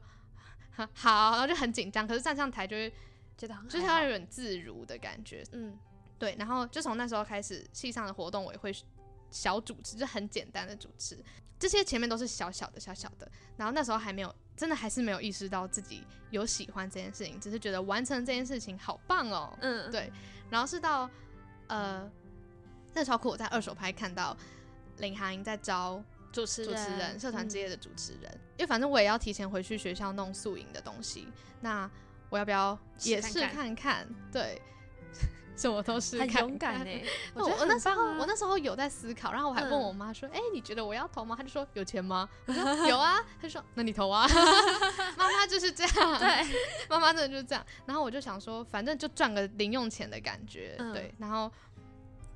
[0.96, 2.92] 好，然后就很紧张，可是站上台就会
[3.38, 5.78] 觉得就是要有点自如的感觉，嗯，
[6.18, 6.36] 对。
[6.40, 8.74] 然后就从那时候开始，戏上的活动我也会
[9.30, 11.24] 小主持，就很简单的主持，
[11.64, 13.32] 这些前面都是小小的、小小的。
[13.56, 20.12] 然后那时候还没有，真的还是没有意识到自己有喜欢这件事情，只是觉得完成这件事情好棒哦，嗯，对。
[20.50, 21.10] 然后是到
[21.68, 22.12] 呃，
[22.94, 23.30] 那超酷！
[23.30, 24.36] 我在二手拍看到
[24.98, 26.04] 领航在招。
[26.34, 31.28] 主持主持人，社团之夜的主持人，因为反正我也要提前回去学校弄宿营的东西，
[31.62, 31.88] 那
[32.32, 34.08] 我要不要也试看看？
[34.32, 34.60] 对，
[35.56, 37.04] 什么都是很勇敢哎！
[37.34, 44.28] 我觉得我那时候我那时候有在思考，然后我还问我妈说：“哎，你觉得我要投吗？”她就说：“有钱吗？”我说：“有啊。”她说：“那你投啊。”
[45.18, 46.48] 妈妈就是这样，对，
[46.90, 47.66] 妈妈真的就是这样。
[47.86, 51.52] 然后我就想说，反正就赚个零用钱的感觉，对，然后。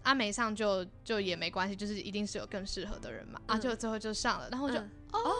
[0.03, 3.41] 阿梅上就就也没关系，就是一定是有更适合的人嘛。
[3.45, 5.36] 啊，就最后就上了，然后我就哦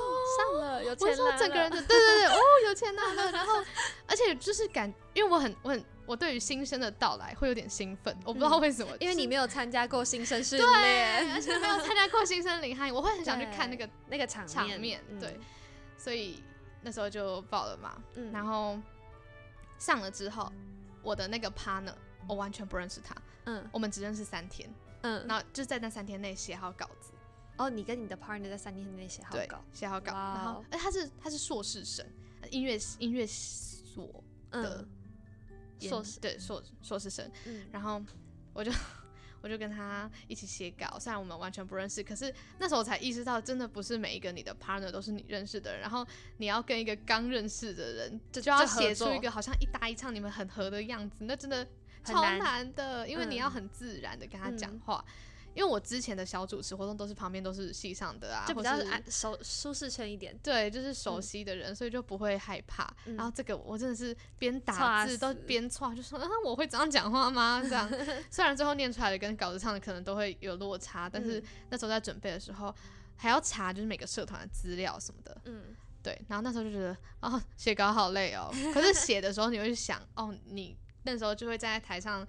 [0.52, 3.32] 上了，有钱了，整个人就对对对，哦有钱了。
[3.32, 3.64] 然后
[4.08, 15.38] 而且就是感，因为我很我很我对于新生的到来会有点兴奋，我不知道为什么，因为你没有参加过新生训练，而且没有参加过新生领汉，我会很想去看那个那个场场面，对，
[15.98, 16.42] 所以
[16.82, 18.02] 那时候就报了嘛。
[18.32, 18.80] 然后
[19.78, 20.52] 上了之后，
[21.04, 21.94] 我的那个 partner
[22.28, 23.14] 我完全不认识他。
[23.44, 24.70] 嗯，我们只认识三天，
[25.02, 27.12] 嗯，然后就在那三天内写好稿子。
[27.58, 32.06] 哦，你跟你的 partner 在三天内写好稿，写好稿，然后哎，他是他是硕士生，
[32.50, 34.88] 音乐音乐所的
[35.80, 37.30] 硕士，对硕硕士生。
[37.46, 38.02] 嗯，然后
[38.54, 38.72] 我就
[39.42, 46.06] 我就跟他一起写稿，虽然我们完全不认识，可是那时候才意识到，真的不是每一个你的 partner 都是你认识的人，然后
[46.38, 51.68] 你要跟一个刚认识的人，就就要写出一个好像一搭一唱，你们很合的样子，那真的。
[52.04, 55.04] 超难的，因为你要很自然的跟他讲话，
[55.58, 60.38] 因为我之前的小主持活动都是旁边都是系上的啊，就比较是安熟舒适圈一点。
[60.44, 62.88] 对，就是熟悉的人，所以就不会害怕。
[63.06, 67.60] 嗯然后这个我真的是边打字都死边错，就说啊，我会这样讲话吗？
[67.64, 67.90] 这样，
[68.30, 72.72] 虽然最后念出来的跟稿子上的可能都会有落差，但是嗯那时候在准备的时候
[73.16, 75.42] 还要查，就是每个社团的资料什么的。
[75.46, 78.50] 嗯对，然后那时候就觉得，哦，写稿好累哦。
[78.74, 82.26] 可是写的时候，你会去想，哦，你那时候就会站在台上，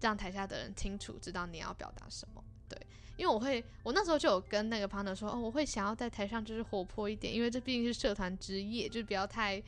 [0.00, 2.44] 让台下的人清楚知道你要表达什么。
[2.68, 2.78] 对，
[3.16, 9.60] 因为我会，我那时候就有跟那个 partner 说，哦，我会想要在台上就是活泼一点，因为这毕竟是社团之夜，就是不要太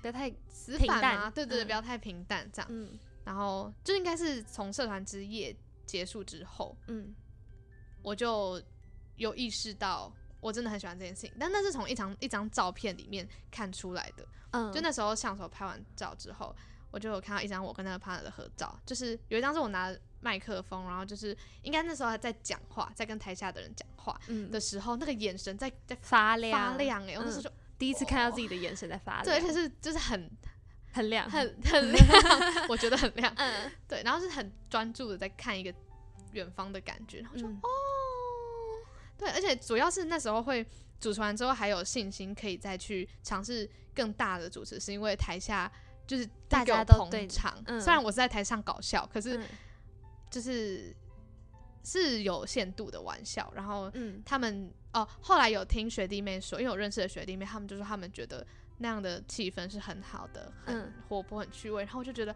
[0.00, 2.68] 不要太死板啊，对对对，嗯不要太平淡这样。
[2.70, 7.14] 嗯然后就应该是从社团之夜结束之后，嗯
[8.02, 8.60] 我就
[9.16, 10.12] 有意识到。
[10.40, 14.24] 我真的很喜欢这件事情，但那是从一张一张照片里面看出来的。
[14.52, 16.54] 嗯，就那时候相手拍完照之后，
[16.90, 30.30] 我就有看到一张我跟那个 partner 的合照，就是有一张是我拿麦克风，然后就是应该那时候还在讲话，在跟台下的人讲话嗯的时候，那个眼神在在发亮发亮哎、欸，我那时候就、第一次看到自己的眼神在发亮，对，而且是就是很
[30.92, 32.04] 很亮，很 很亮，
[32.68, 33.70] 我觉得很亮，嗯。
[33.86, 35.72] 对，然后是很专注的在看一个
[36.32, 37.68] 远方的感觉，然后就、嗯哦，
[39.16, 40.66] 对，而且主要是那时候会
[40.98, 45.70] 主持完之后还有信心可以再去尝试更大的主持，是因为台下
[46.08, 47.62] 就是大家都对捧场。
[47.66, 49.44] 嗯虽然我是在台上搞笑，可是嗯
[50.28, 50.92] 就是
[51.84, 53.52] 是有限度的玩笑。
[53.54, 58.44] 然后嗯他们哦，后来有听学弟妹说，因为我认识的学弟妹，他们就说他们觉得
[58.78, 61.84] 那样的气氛是很好的，很嗯活泼、很趣味。
[61.84, 62.34] 然后我就觉得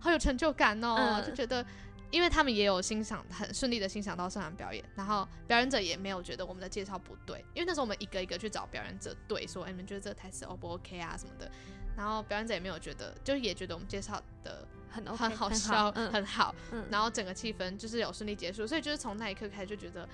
[0.00, 1.66] 好有成就感哦，嗯就觉得。
[2.10, 11.50] 因为他们也有欣赏，很顺利的欣赏到社团表演，然后表演者也没有觉得我们的介绍不对，因为那时候我们一个一个去找表演者对说，哎，你们觉得这个台词 O 不 OK 啊什么的，
[11.96, 16.86] 然后表演者也没有觉得，就也觉得我们介绍的很 OK，很好很笑，嗯很好，嗯。
[16.90, 20.08] 然后整个气氛就是有顺利结束，所以就是从那一刻开始就觉得，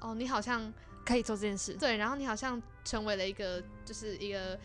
[0.00, 0.72] 哦，你好像
[1.04, 4.58] 可以做这件事，对，然后你好像成为了一个就是一个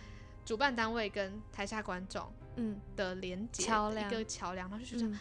[0.44, 5.20] 主办单位跟台下观众嗯的连接的桥梁一个桥梁，然后就觉得、嗯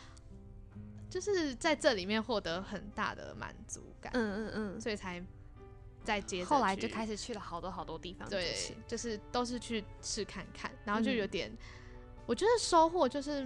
[1.11, 4.81] 就是在这里面获得很大的满足感，嗯嗯嗯。
[4.81, 5.23] 所以才
[6.05, 8.55] 再接后来就开始去了好多好多地方，对
[8.87, 11.17] 就是，都是去试看看，然后就嗯。
[11.17, 11.51] 有点，
[12.25, 13.45] 我觉得收获就是，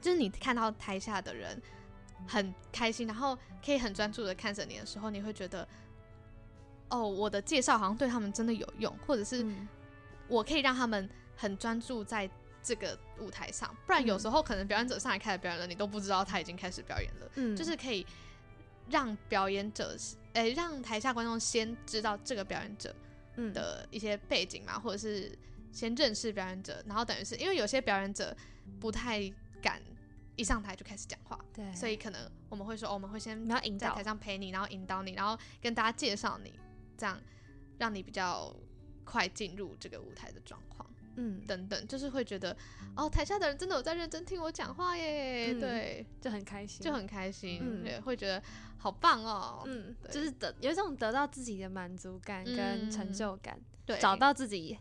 [0.00, 1.62] 就是你看到台下的人
[2.26, 5.66] 很开心，然后可以很专注的看着你的时候，你会觉得，
[6.90, 9.68] 哦，我的介绍好像对他们真的有用，或者是嗯。
[10.28, 12.28] 我可以让他们很专注在
[12.66, 17.30] 这个舞台上，不然有嗯时候可能表演者上来开始表演了，你都不知道他已经开始表演了。
[17.36, 18.04] 嗯，就是可以
[18.90, 19.96] 让表演者，
[20.32, 22.92] 诶、让台下观众先知道这个表演者
[23.36, 23.52] 嗯。
[23.52, 25.30] 的一些背景嘛，或者是
[25.70, 28.36] 先认识表演者，然后等于是因为有些表演者
[28.80, 29.80] 不太敢
[30.34, 36.52] 一上台就开始讲话，对，所以可能我们会说，哦我们会先你要引在台，上陪你，然后引导你，然后跟大家介绍你，
[36.98, 37.20] 这样
[37.78, 38.52] 让你比较
[39.04, 40.85] 快进入这个舞台的状况。
[41.16, 42.56] 嗯，等等，就是会觉得
[42.94, 45.60] 哦，台下的人真的有在认真听我讲话耶，嗯。
[45.60, 47.82] 对，就很开心，就很开心，嗯。
[47.82, 48.42] 对，会觉得
[48.78, 50.12] 好棒哦，嗯，对。
[50.12, 54.78] 就是得有一种得到自己的满足感跟成嗯就感，对，找到自己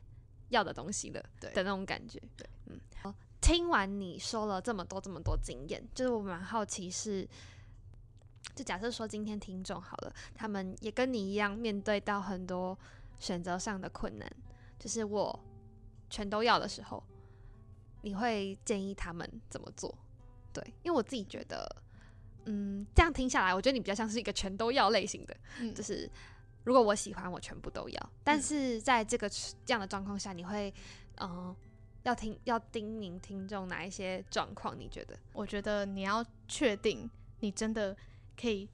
[0.50, 1.52] 要的东西了对。
[1.54, 2.21] 的那种感觉。
[2.36, 2.80] 对，嗯。
[3.02, 7.28] 好听完你说了这么多这么多经验，就是我蛮好奇是，
[8.56, 12.78] 就假设说今天听众好了，他们也跟你一样面对到很多
[13.19, 14.28] 选择上的困难，
[14.80, 15.39] 就是我
[16.09, 17.03] 全都要的时候，
[18.01, 19.97] 你会建议他们怎么做？
[20.53, 21.83] 对，因为我自己觉得，
[22.45, 26.09] 嗯，这样听下来，我觉得你比较像是一个全都要类型的，嗯就是
[26.63, 28.09] 如果我喜欢，我全部都要。
[28.23, 30.73] 但嗯是在这个这样的状况下，你会，
[31.17, 31.55] 嗯、
[32.03, 34.79] 要听要叮咛听众哪一些状况？
[34.79, 35.17] 你觉得？
[35.33, 37.95] 我觉得你要确定你真的
[38.39, 38.69] 可以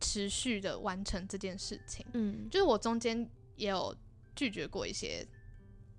[0.00, 2.04] 持续的完成这件事情。
[2.12, 3.96] 嗯就是我中间也有
[4.36, 5.26] 拒绝过一些，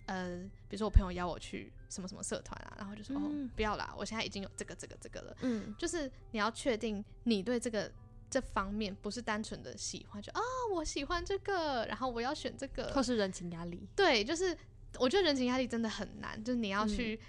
[0.06, 0.38] 呃，
[0.68, 5.36] 比如说我朋友邀我去什么什么社团啊，然后就说、嗯哦不要啦，我现在已经有这个这个这个了。
[5.42, 7.92] 嗯就是你要确定你对这个
[8.30, 10.42] 这方面不是单纯的喜欢，就啊
[10.74, 13.88] 我喜欢这个，然后我要选这个，或是人情压力？
[13.96, 14.56] 对，就是
[15.00, 17.20] 我觉得人情压力真的很难，就是你要嗯去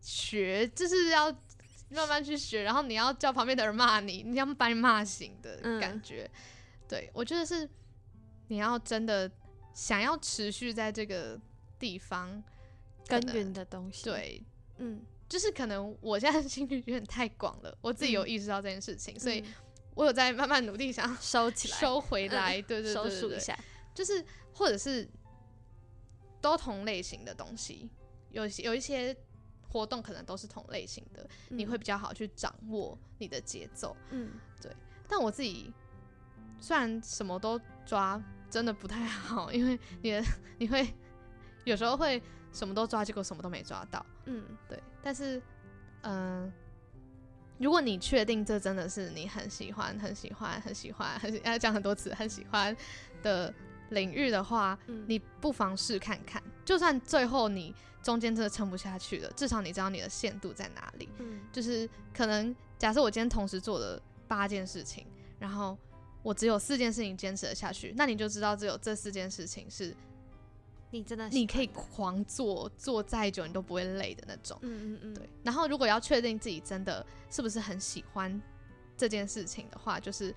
[0.00, 1.30] 学，就是要
[1.90, 6.30] 慢慢去学，然后你要叫旁边的人骂你，你要把你骂醒的嗯感觉。
[6.86, 7.68] 对我觉得是
[8.48, 9.30] 你要真的
[9.72, 11.40] 想要持续在这个
[11.78, 12.42] 地方
[13.06, 14.42] 可能耕耘的东西。，对。
[14.78, 19.54] 嗯，就是可能我现在的兴趣有点太广了，我自己有嗯意识到这件事情，所以嗯
[19.94, 22.60] 我有在慢慢努力想要收起来，收回来。
[22.62, 23.56] 对对对收对对束一下。
[23.94, 25.08] 就是或者是
[26.40, 27.88] 都同类型的东西，
[28.30, 29.16] 有有一些
[29.68, 33.96] 活动可能都是同类型的，你会比较好去掌握你的节奏。
[34.10, 34.72] 嗯对
[35.06, 35.72] 但我自己
[36.60, 38.20] 虽然什么都抓，
[38.50, 40.24] 真的不太好，因为你的
[40.58, 40.84] 你会
[41.64, 44.04] 有时候会什么都抓，结果什么都没抓到。
[44.26, 44.80] 嗯，对。
[45.02, 45.42] 但是，
[46.02, 46.52] 嗯、
[47.58, 52.76] 如果你确定这真的是你很喜欢、很喜欢、很喜欢、很喜要讲很多次很喜欢
[53.22, 53.52] 的
[53.90, 56.42] 领域的话，嗯你不妨试看看。
[56.64, 61.08] 就算最后你中间真的撑不下去了，至少你知道你的限度在哪里。
[61.18, 65.06] 嗯就是可能假设我今天同时做了八件事情，
[65.38, 65.76] 然后
[66.22, 69.94] 我只有四件事情坚持了下去，那你就知道只有这四件事情是
[70.94, 74.56] 你真的你可以狂做，做再久你都不会累的那种。
[74.62, 78.40] 嗯嗯嗯，对，然后如果要确定自己真的是不是很喜欢
[78.96, 80.32] 这件事情的话，就是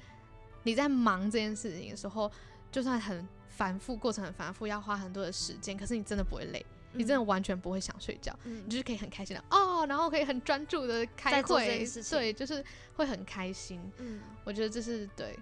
[0.63, 2.31] 你在忙这件事情的时候，
[2.71, 8.63] 就算很繁复，过程很繁复，要花很多的时间，可是你真的不会累，你真的完全不会想睡觉，嗯。
[8.65, 13.79] 你就是可以很开心的哦，然后可以很专注的开会对，就是会很开心。
[13.97, 15.37] 嗯，我觉得这是对，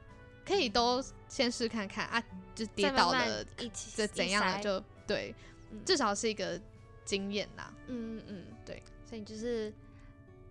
[0.45, 2.21] 可以都先试看看啊，
[2.53, 5.33] 就跌倒了，一起这怎样就对，
[5.71, 6.59] 嗯至少是一个
[7.03, 7.73] 经验啦。
[7.87, 9.71] 嗯嗯嗯，对，所以就是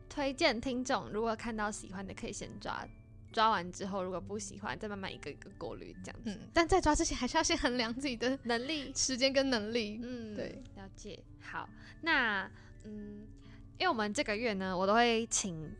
[0.09, 2.86] 推荐听众，如果看到喜欢的可以先抓，
[3.32, 6.30] 抓完之后如果不喜欢，再慢慢一个一个过滤这样子。
[6.30, 10.00] 嗯，但在抓之前还是要先衡量自己的能力，时间跟能力。
[10.02, 11.18] 嗯，对，了解。
[11.40, 11.68] 好，
[12.00, 12.48] 那
[12.84, 13.26] 嗯，
[13.78, 15.74] 因为我们这个月呢，我都会请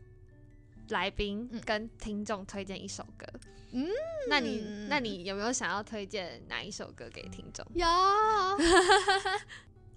[0.89, 1.61] 来宾嗯。
[1.65, 3.25] 跟听众推荐一首歌。
[3.71, 3.87] 嗯，
[4.29, 7.65] 那你那你有没有想要推荐哪一首歌给听众？
[7.73, 7.85] 有。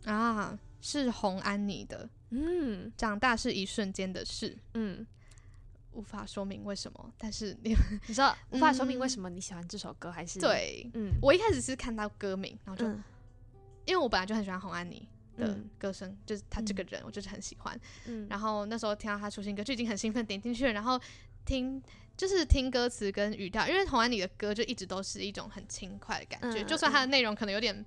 [0.05, 5.07] 啊，是红安妮的嗯《长大是一瞬间的事》，嗯，
[5.93, 7.75] 无法说明为什么，但是你
[8.07, 10.41] 你知道无法说明为嗯什么你喜欢这首歌，还是？
[10.41, 10.91] 对。
[10.95, 13.03] 嗯，我一开始是看到歌名，然后就、嗯。
[13.87, 15.09] 因为我本来就很喜欢红安妮
[15.39, 17.81] 的嗯歌声，就是他这个人，我就是很喜欢。
[18.07, 21.01] 嗯，然后那时候听到他出新歌，就已经很兴奋，点进去了，然后
[21.45, 21.83] 听
[22.17, 27.85] 就是听歌词跟语调，因为洪安妮的歌就一直都是一种很轻快的感觉，嗯就算他的内容可能有点，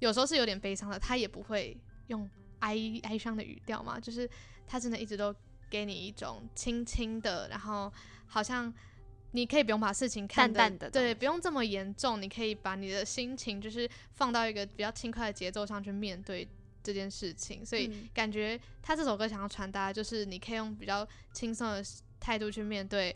[0.00, 1.76] 有时候是有点悲伤的，他也不会
[2.08, 2.28] 用
[2.58, 4.28] 哀哀伤的语调嘛，就是
[4.66, 5.34] 他真的一直都
[5.70, 7.92] 给你一种轻轻的，然后
[8.26, 8.72] 好像。
[9.32, 12.20] 你可以不用把事情看淡淡的对，不用这么严重。
[12.20, 16.48] 你可以把你的心情就是放到一个比较轻快的节奏上去面对
[16.88, 21.84] 这件事情，所以嗯感觉他这首歌想要传达就是你可以用比较轻松的
[22.18, 23.14] 态度去面对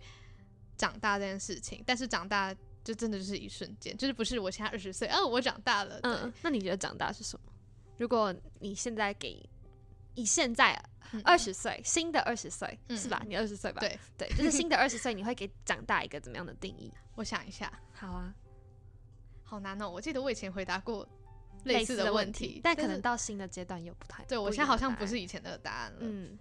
[0.77, 2.55] 长大这件事情，但是长大
[2.85, 7.53] 就真的就是一瞬间，就是不是我现在二十岁，哦，我长大了，嗯，那你觉得长大是什么？
[7.97, 9.43] 如果你现在给
[10.15, 10.75] 以现在
[11.13, 13.23] 嗯二十岁新的二十岁嗯是吧？
[13.27, 13.81] 你二十岁吧？
[13.81, 16.93] 对对，就是新的二十岁，你会给长大一个怎么样的定义？
[17.17, 18.35] 我想一下，好啊，
[19.43, 21.09] 好难哦，我记得我以前回答过
[21.65, 24.25] 类似的问题，但可能到新的阶段又不太。
[24.25, 26.39] 对我现在好像不是以前的答案了，嗯，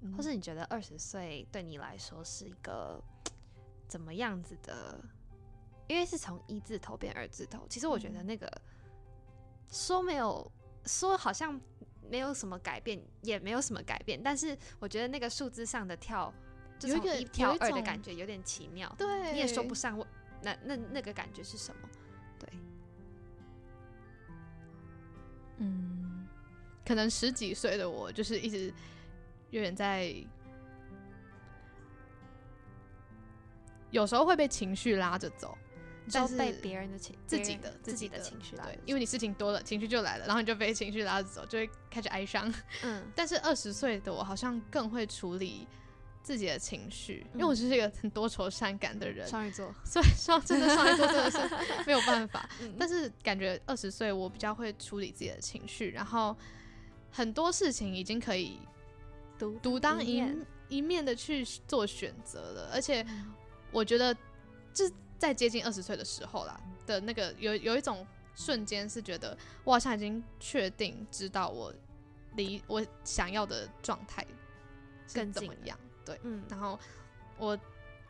[0.00, 3.02] 嗯或是你觉得二十岁对你来说是一个
[3.88, 4.98] 怎么样子的？
[5.88, 8.48] 因为是从一字头变二字头，其实我觉得嗯那个
[9.70, 10.52] 说没有
[10.86, 11.60] 说好像
[12.08, 16.32] 没有什么改变，也没有什么改变，但是我觉得那个数字上的跳，
[16.78, 20.06] 就从一跳二的感觉有点奇妙，对，你也说不上我
[20.42, 21.88] 那那那个感觉是什么。
[26.90, 28.74] 可能十几岁的我就是一直
[29.50, 30.12] 有点在，
[33.92, 35.56] 有时候会被情绪拉着走，
[36.12, 42.52] 但是就被别人的情自己的自己的情绪拉着，对因为你事情多了，情绪就来了，然后你就被情绪拉着走，就会开始哀伤。
[42.82, 45.64] 嗯 但是二十岁的我好像更会处理
[46.24, 51.38] 自己的情绪，因为嗯我就是一个很多愁善感的人，双鱼座，所以说真的双鱼座真的是
[51.86, 52.50] 没有办法。
[52.60, 56.36] 嗯但是感觉二十岁我比较会处理自己的情绪，然后
[57.10, 58.58] 很多事情已经可以
[59.38, 63.34] 独独当一一面一面的去做选择了，而且嗯。
[63.72, 64.12] 我觉得
[64.74, 68.04] 这在接近二十岁的时候啦的那个有有一种
[68.34, 71.72] 瞬间是觉得我好像已经确定知道我
[72.34, 74.26] 离我想要的状态
[75.06, 76.42] 是更怎么样，对，嗯。
[76.48, 76.76] 然后
[77.38, 77.56] 我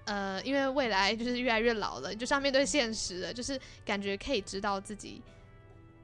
[0.07, 5.23] 呃，因为未来就是越来越老了，就是要面对现实了，就是感觉可以知道自己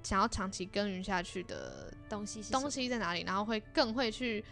[0.07, 4.45] 想要长期耕耘下去的东西东西在哪里，然后会更会去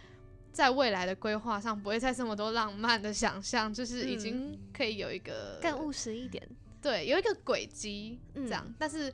[0.51, 4.19] 在未来的规划上不会再这么多浪漫的想象，就是已嗯。
[4.19, 6.45] 经可以有一个更务实一点。
[6.81, 8.45] 对有一个轨迹嗯。
[8.45, 9.13] 这样，但是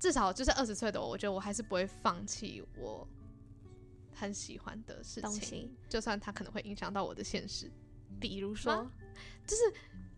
[0.00, 3.06] 至少就是二十岁的我，我觉得我还是不会放弃我
[4.14, 7.70] 很喜欢的事情，就算它可能会影响到我的现实。
[8.18, 8.90] 比如说
[9.46, 9.62] 就是，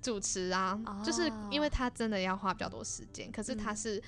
[0.00, 3.76] 主持啊，就是因为他真的要花比较多时间，可是他嗯。
[3.76, 4.02] 是，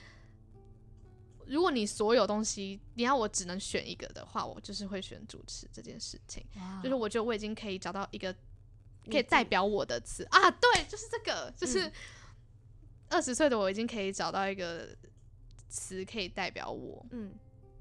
[1.49, 6.45] 如果你所有东西你要我只能选一个的话，我就是会选主持这件事情。
[6.57, 6.81] 哇。
[6.83, 8.35] 就是我觉得我已经可以找到一个
[9.11, 10.25] 可以代表我的词。
[10.31, 11.91] 啊，对，就是这个，就是
[13.09, 14.95] 二十岁的我已经可以找到一个
[15.69, 17.33] 词可以代表我，嗯，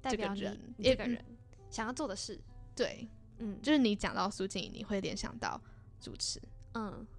[0.01, 1.23] 代表人，这个人
[1.69, 2.39] 想要做的事，
[2.75, 3.07] 对，
[3.39, 5.61] 嗯，就是你讲到苏静怡，你会联想到
[5.99, 6.41] 主持，
[6.73, 7.16] 嗯，对，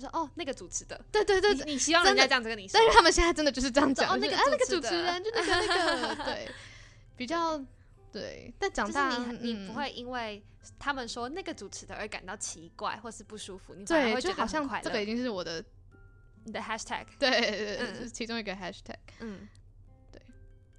[0.00, 5.56] 说哦，那个主持的， 对对对，你希望人家这样子跟你说，但是他们现在真的就是这样讲，哦，那个啊，那个主持人，就那个
[5.96, 6.48] 那 个，对，
[7.16, 7.60] 比较。
[8.12, 10.40] 对，但长大你你不会因为
[10.78, 15.64] 他们说那个主持的而感到奇怪或是不舒服，你反而会觉得好像这个已经是我的
[16.44, 18.94] 你的 hashtag， 对对对，是其中一个 hashtag。
[19.18, 19.48] 嗯，
[20.12, 20.22] 对，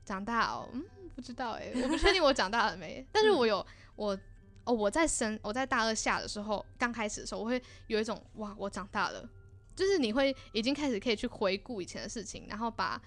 [0.05, 0.81] 长大哦，嗯，
[1.13, 4.17] 不知道哎，我不确定我长大了没，但是我有我
[4.65, 9.29] 哦，我在升我在大二下的时候，刚开始的时候，我会有一种哇，我长大了，
[9.75, 13.01] 就是你会已经开始可以去回顾以前的事情，然后把。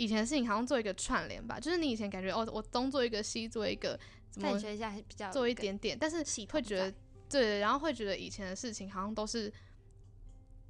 [0.00, 3.98] 以前的事情好像做一个串联吧，就是你以前感觉哦，我东做一个西做一个，
[4.30, 6.18] 怎么学一下比较做一点点，但是
[6.52, 6.94] 会觉得
[7.28, 9.52] 对，然后会觉得以前的事情好像都是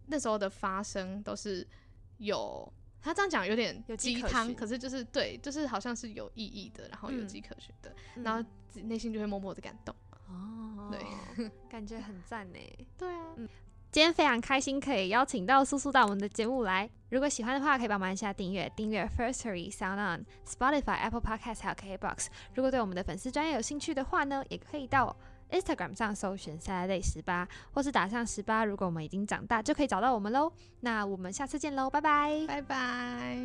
[0.07, 1.68] 那时候的发生都是
[2.16, 2.72] 有，
[3.03, 8.43] 他这样讲有点鸡汤，可是就是对，就是好像是有意义的，然后有迹可循的，然后
[8.84, 9.95] 内心就会默默的感动
[10.28, 12.58] 哦，对， 感觉很赞呢，
[12.96, 13.48] 对啊，嗯。
[13.90, 16.88] 今天非常开心，可以邀请到苏苏到我们的节目来。
[17.08, 22.26] 如果喜欢的话，可以帮忙一下订阅，订阅 Firstory、Sound On、Spotify、Apple Podcast 还有 KBox。
[22.54, 25.16] 如果对我们的粉丝专业有兴趣的话呢，也可以到
[25.50, 28.62] Instagram 上搜寻 Saturday 十八，或是打上十八。
[28.62, 30.52] 如果我们已经长大，就可以找到我们喽。
[30.80, 33.38] 那我们下次见喽，拜拜，拜拜。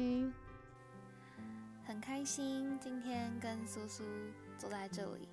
[1.85, 4.03] 很开心今天跟苏苏
[4.57, 5.29] 坐在这里。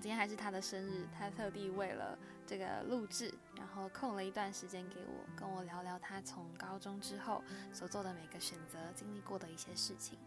[0.00, 7.42] 今天还是他的生日，他特地为了这个录制，然后空了一段时间给我，跟我聊聊他从高中之后
[7.72, 10.18] 所做的每个选择，经历过的一些事情。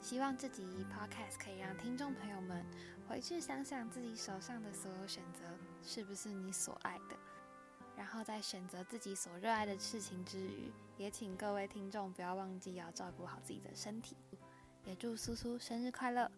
[0.00, 2.66] 希望这集 podcast 可以让听众朋友们
[3.08, 5.44] 回去想想自己手上的所有选择
[5.82, 7.16] 是不是你所爱的，
[7.96, 14.16] 然后在选择自己所热爱的事情之余，也请各位听众不要忘记要照顾好自己的身体。
[14.84, 16.28] 也祝苏苏生日快乐！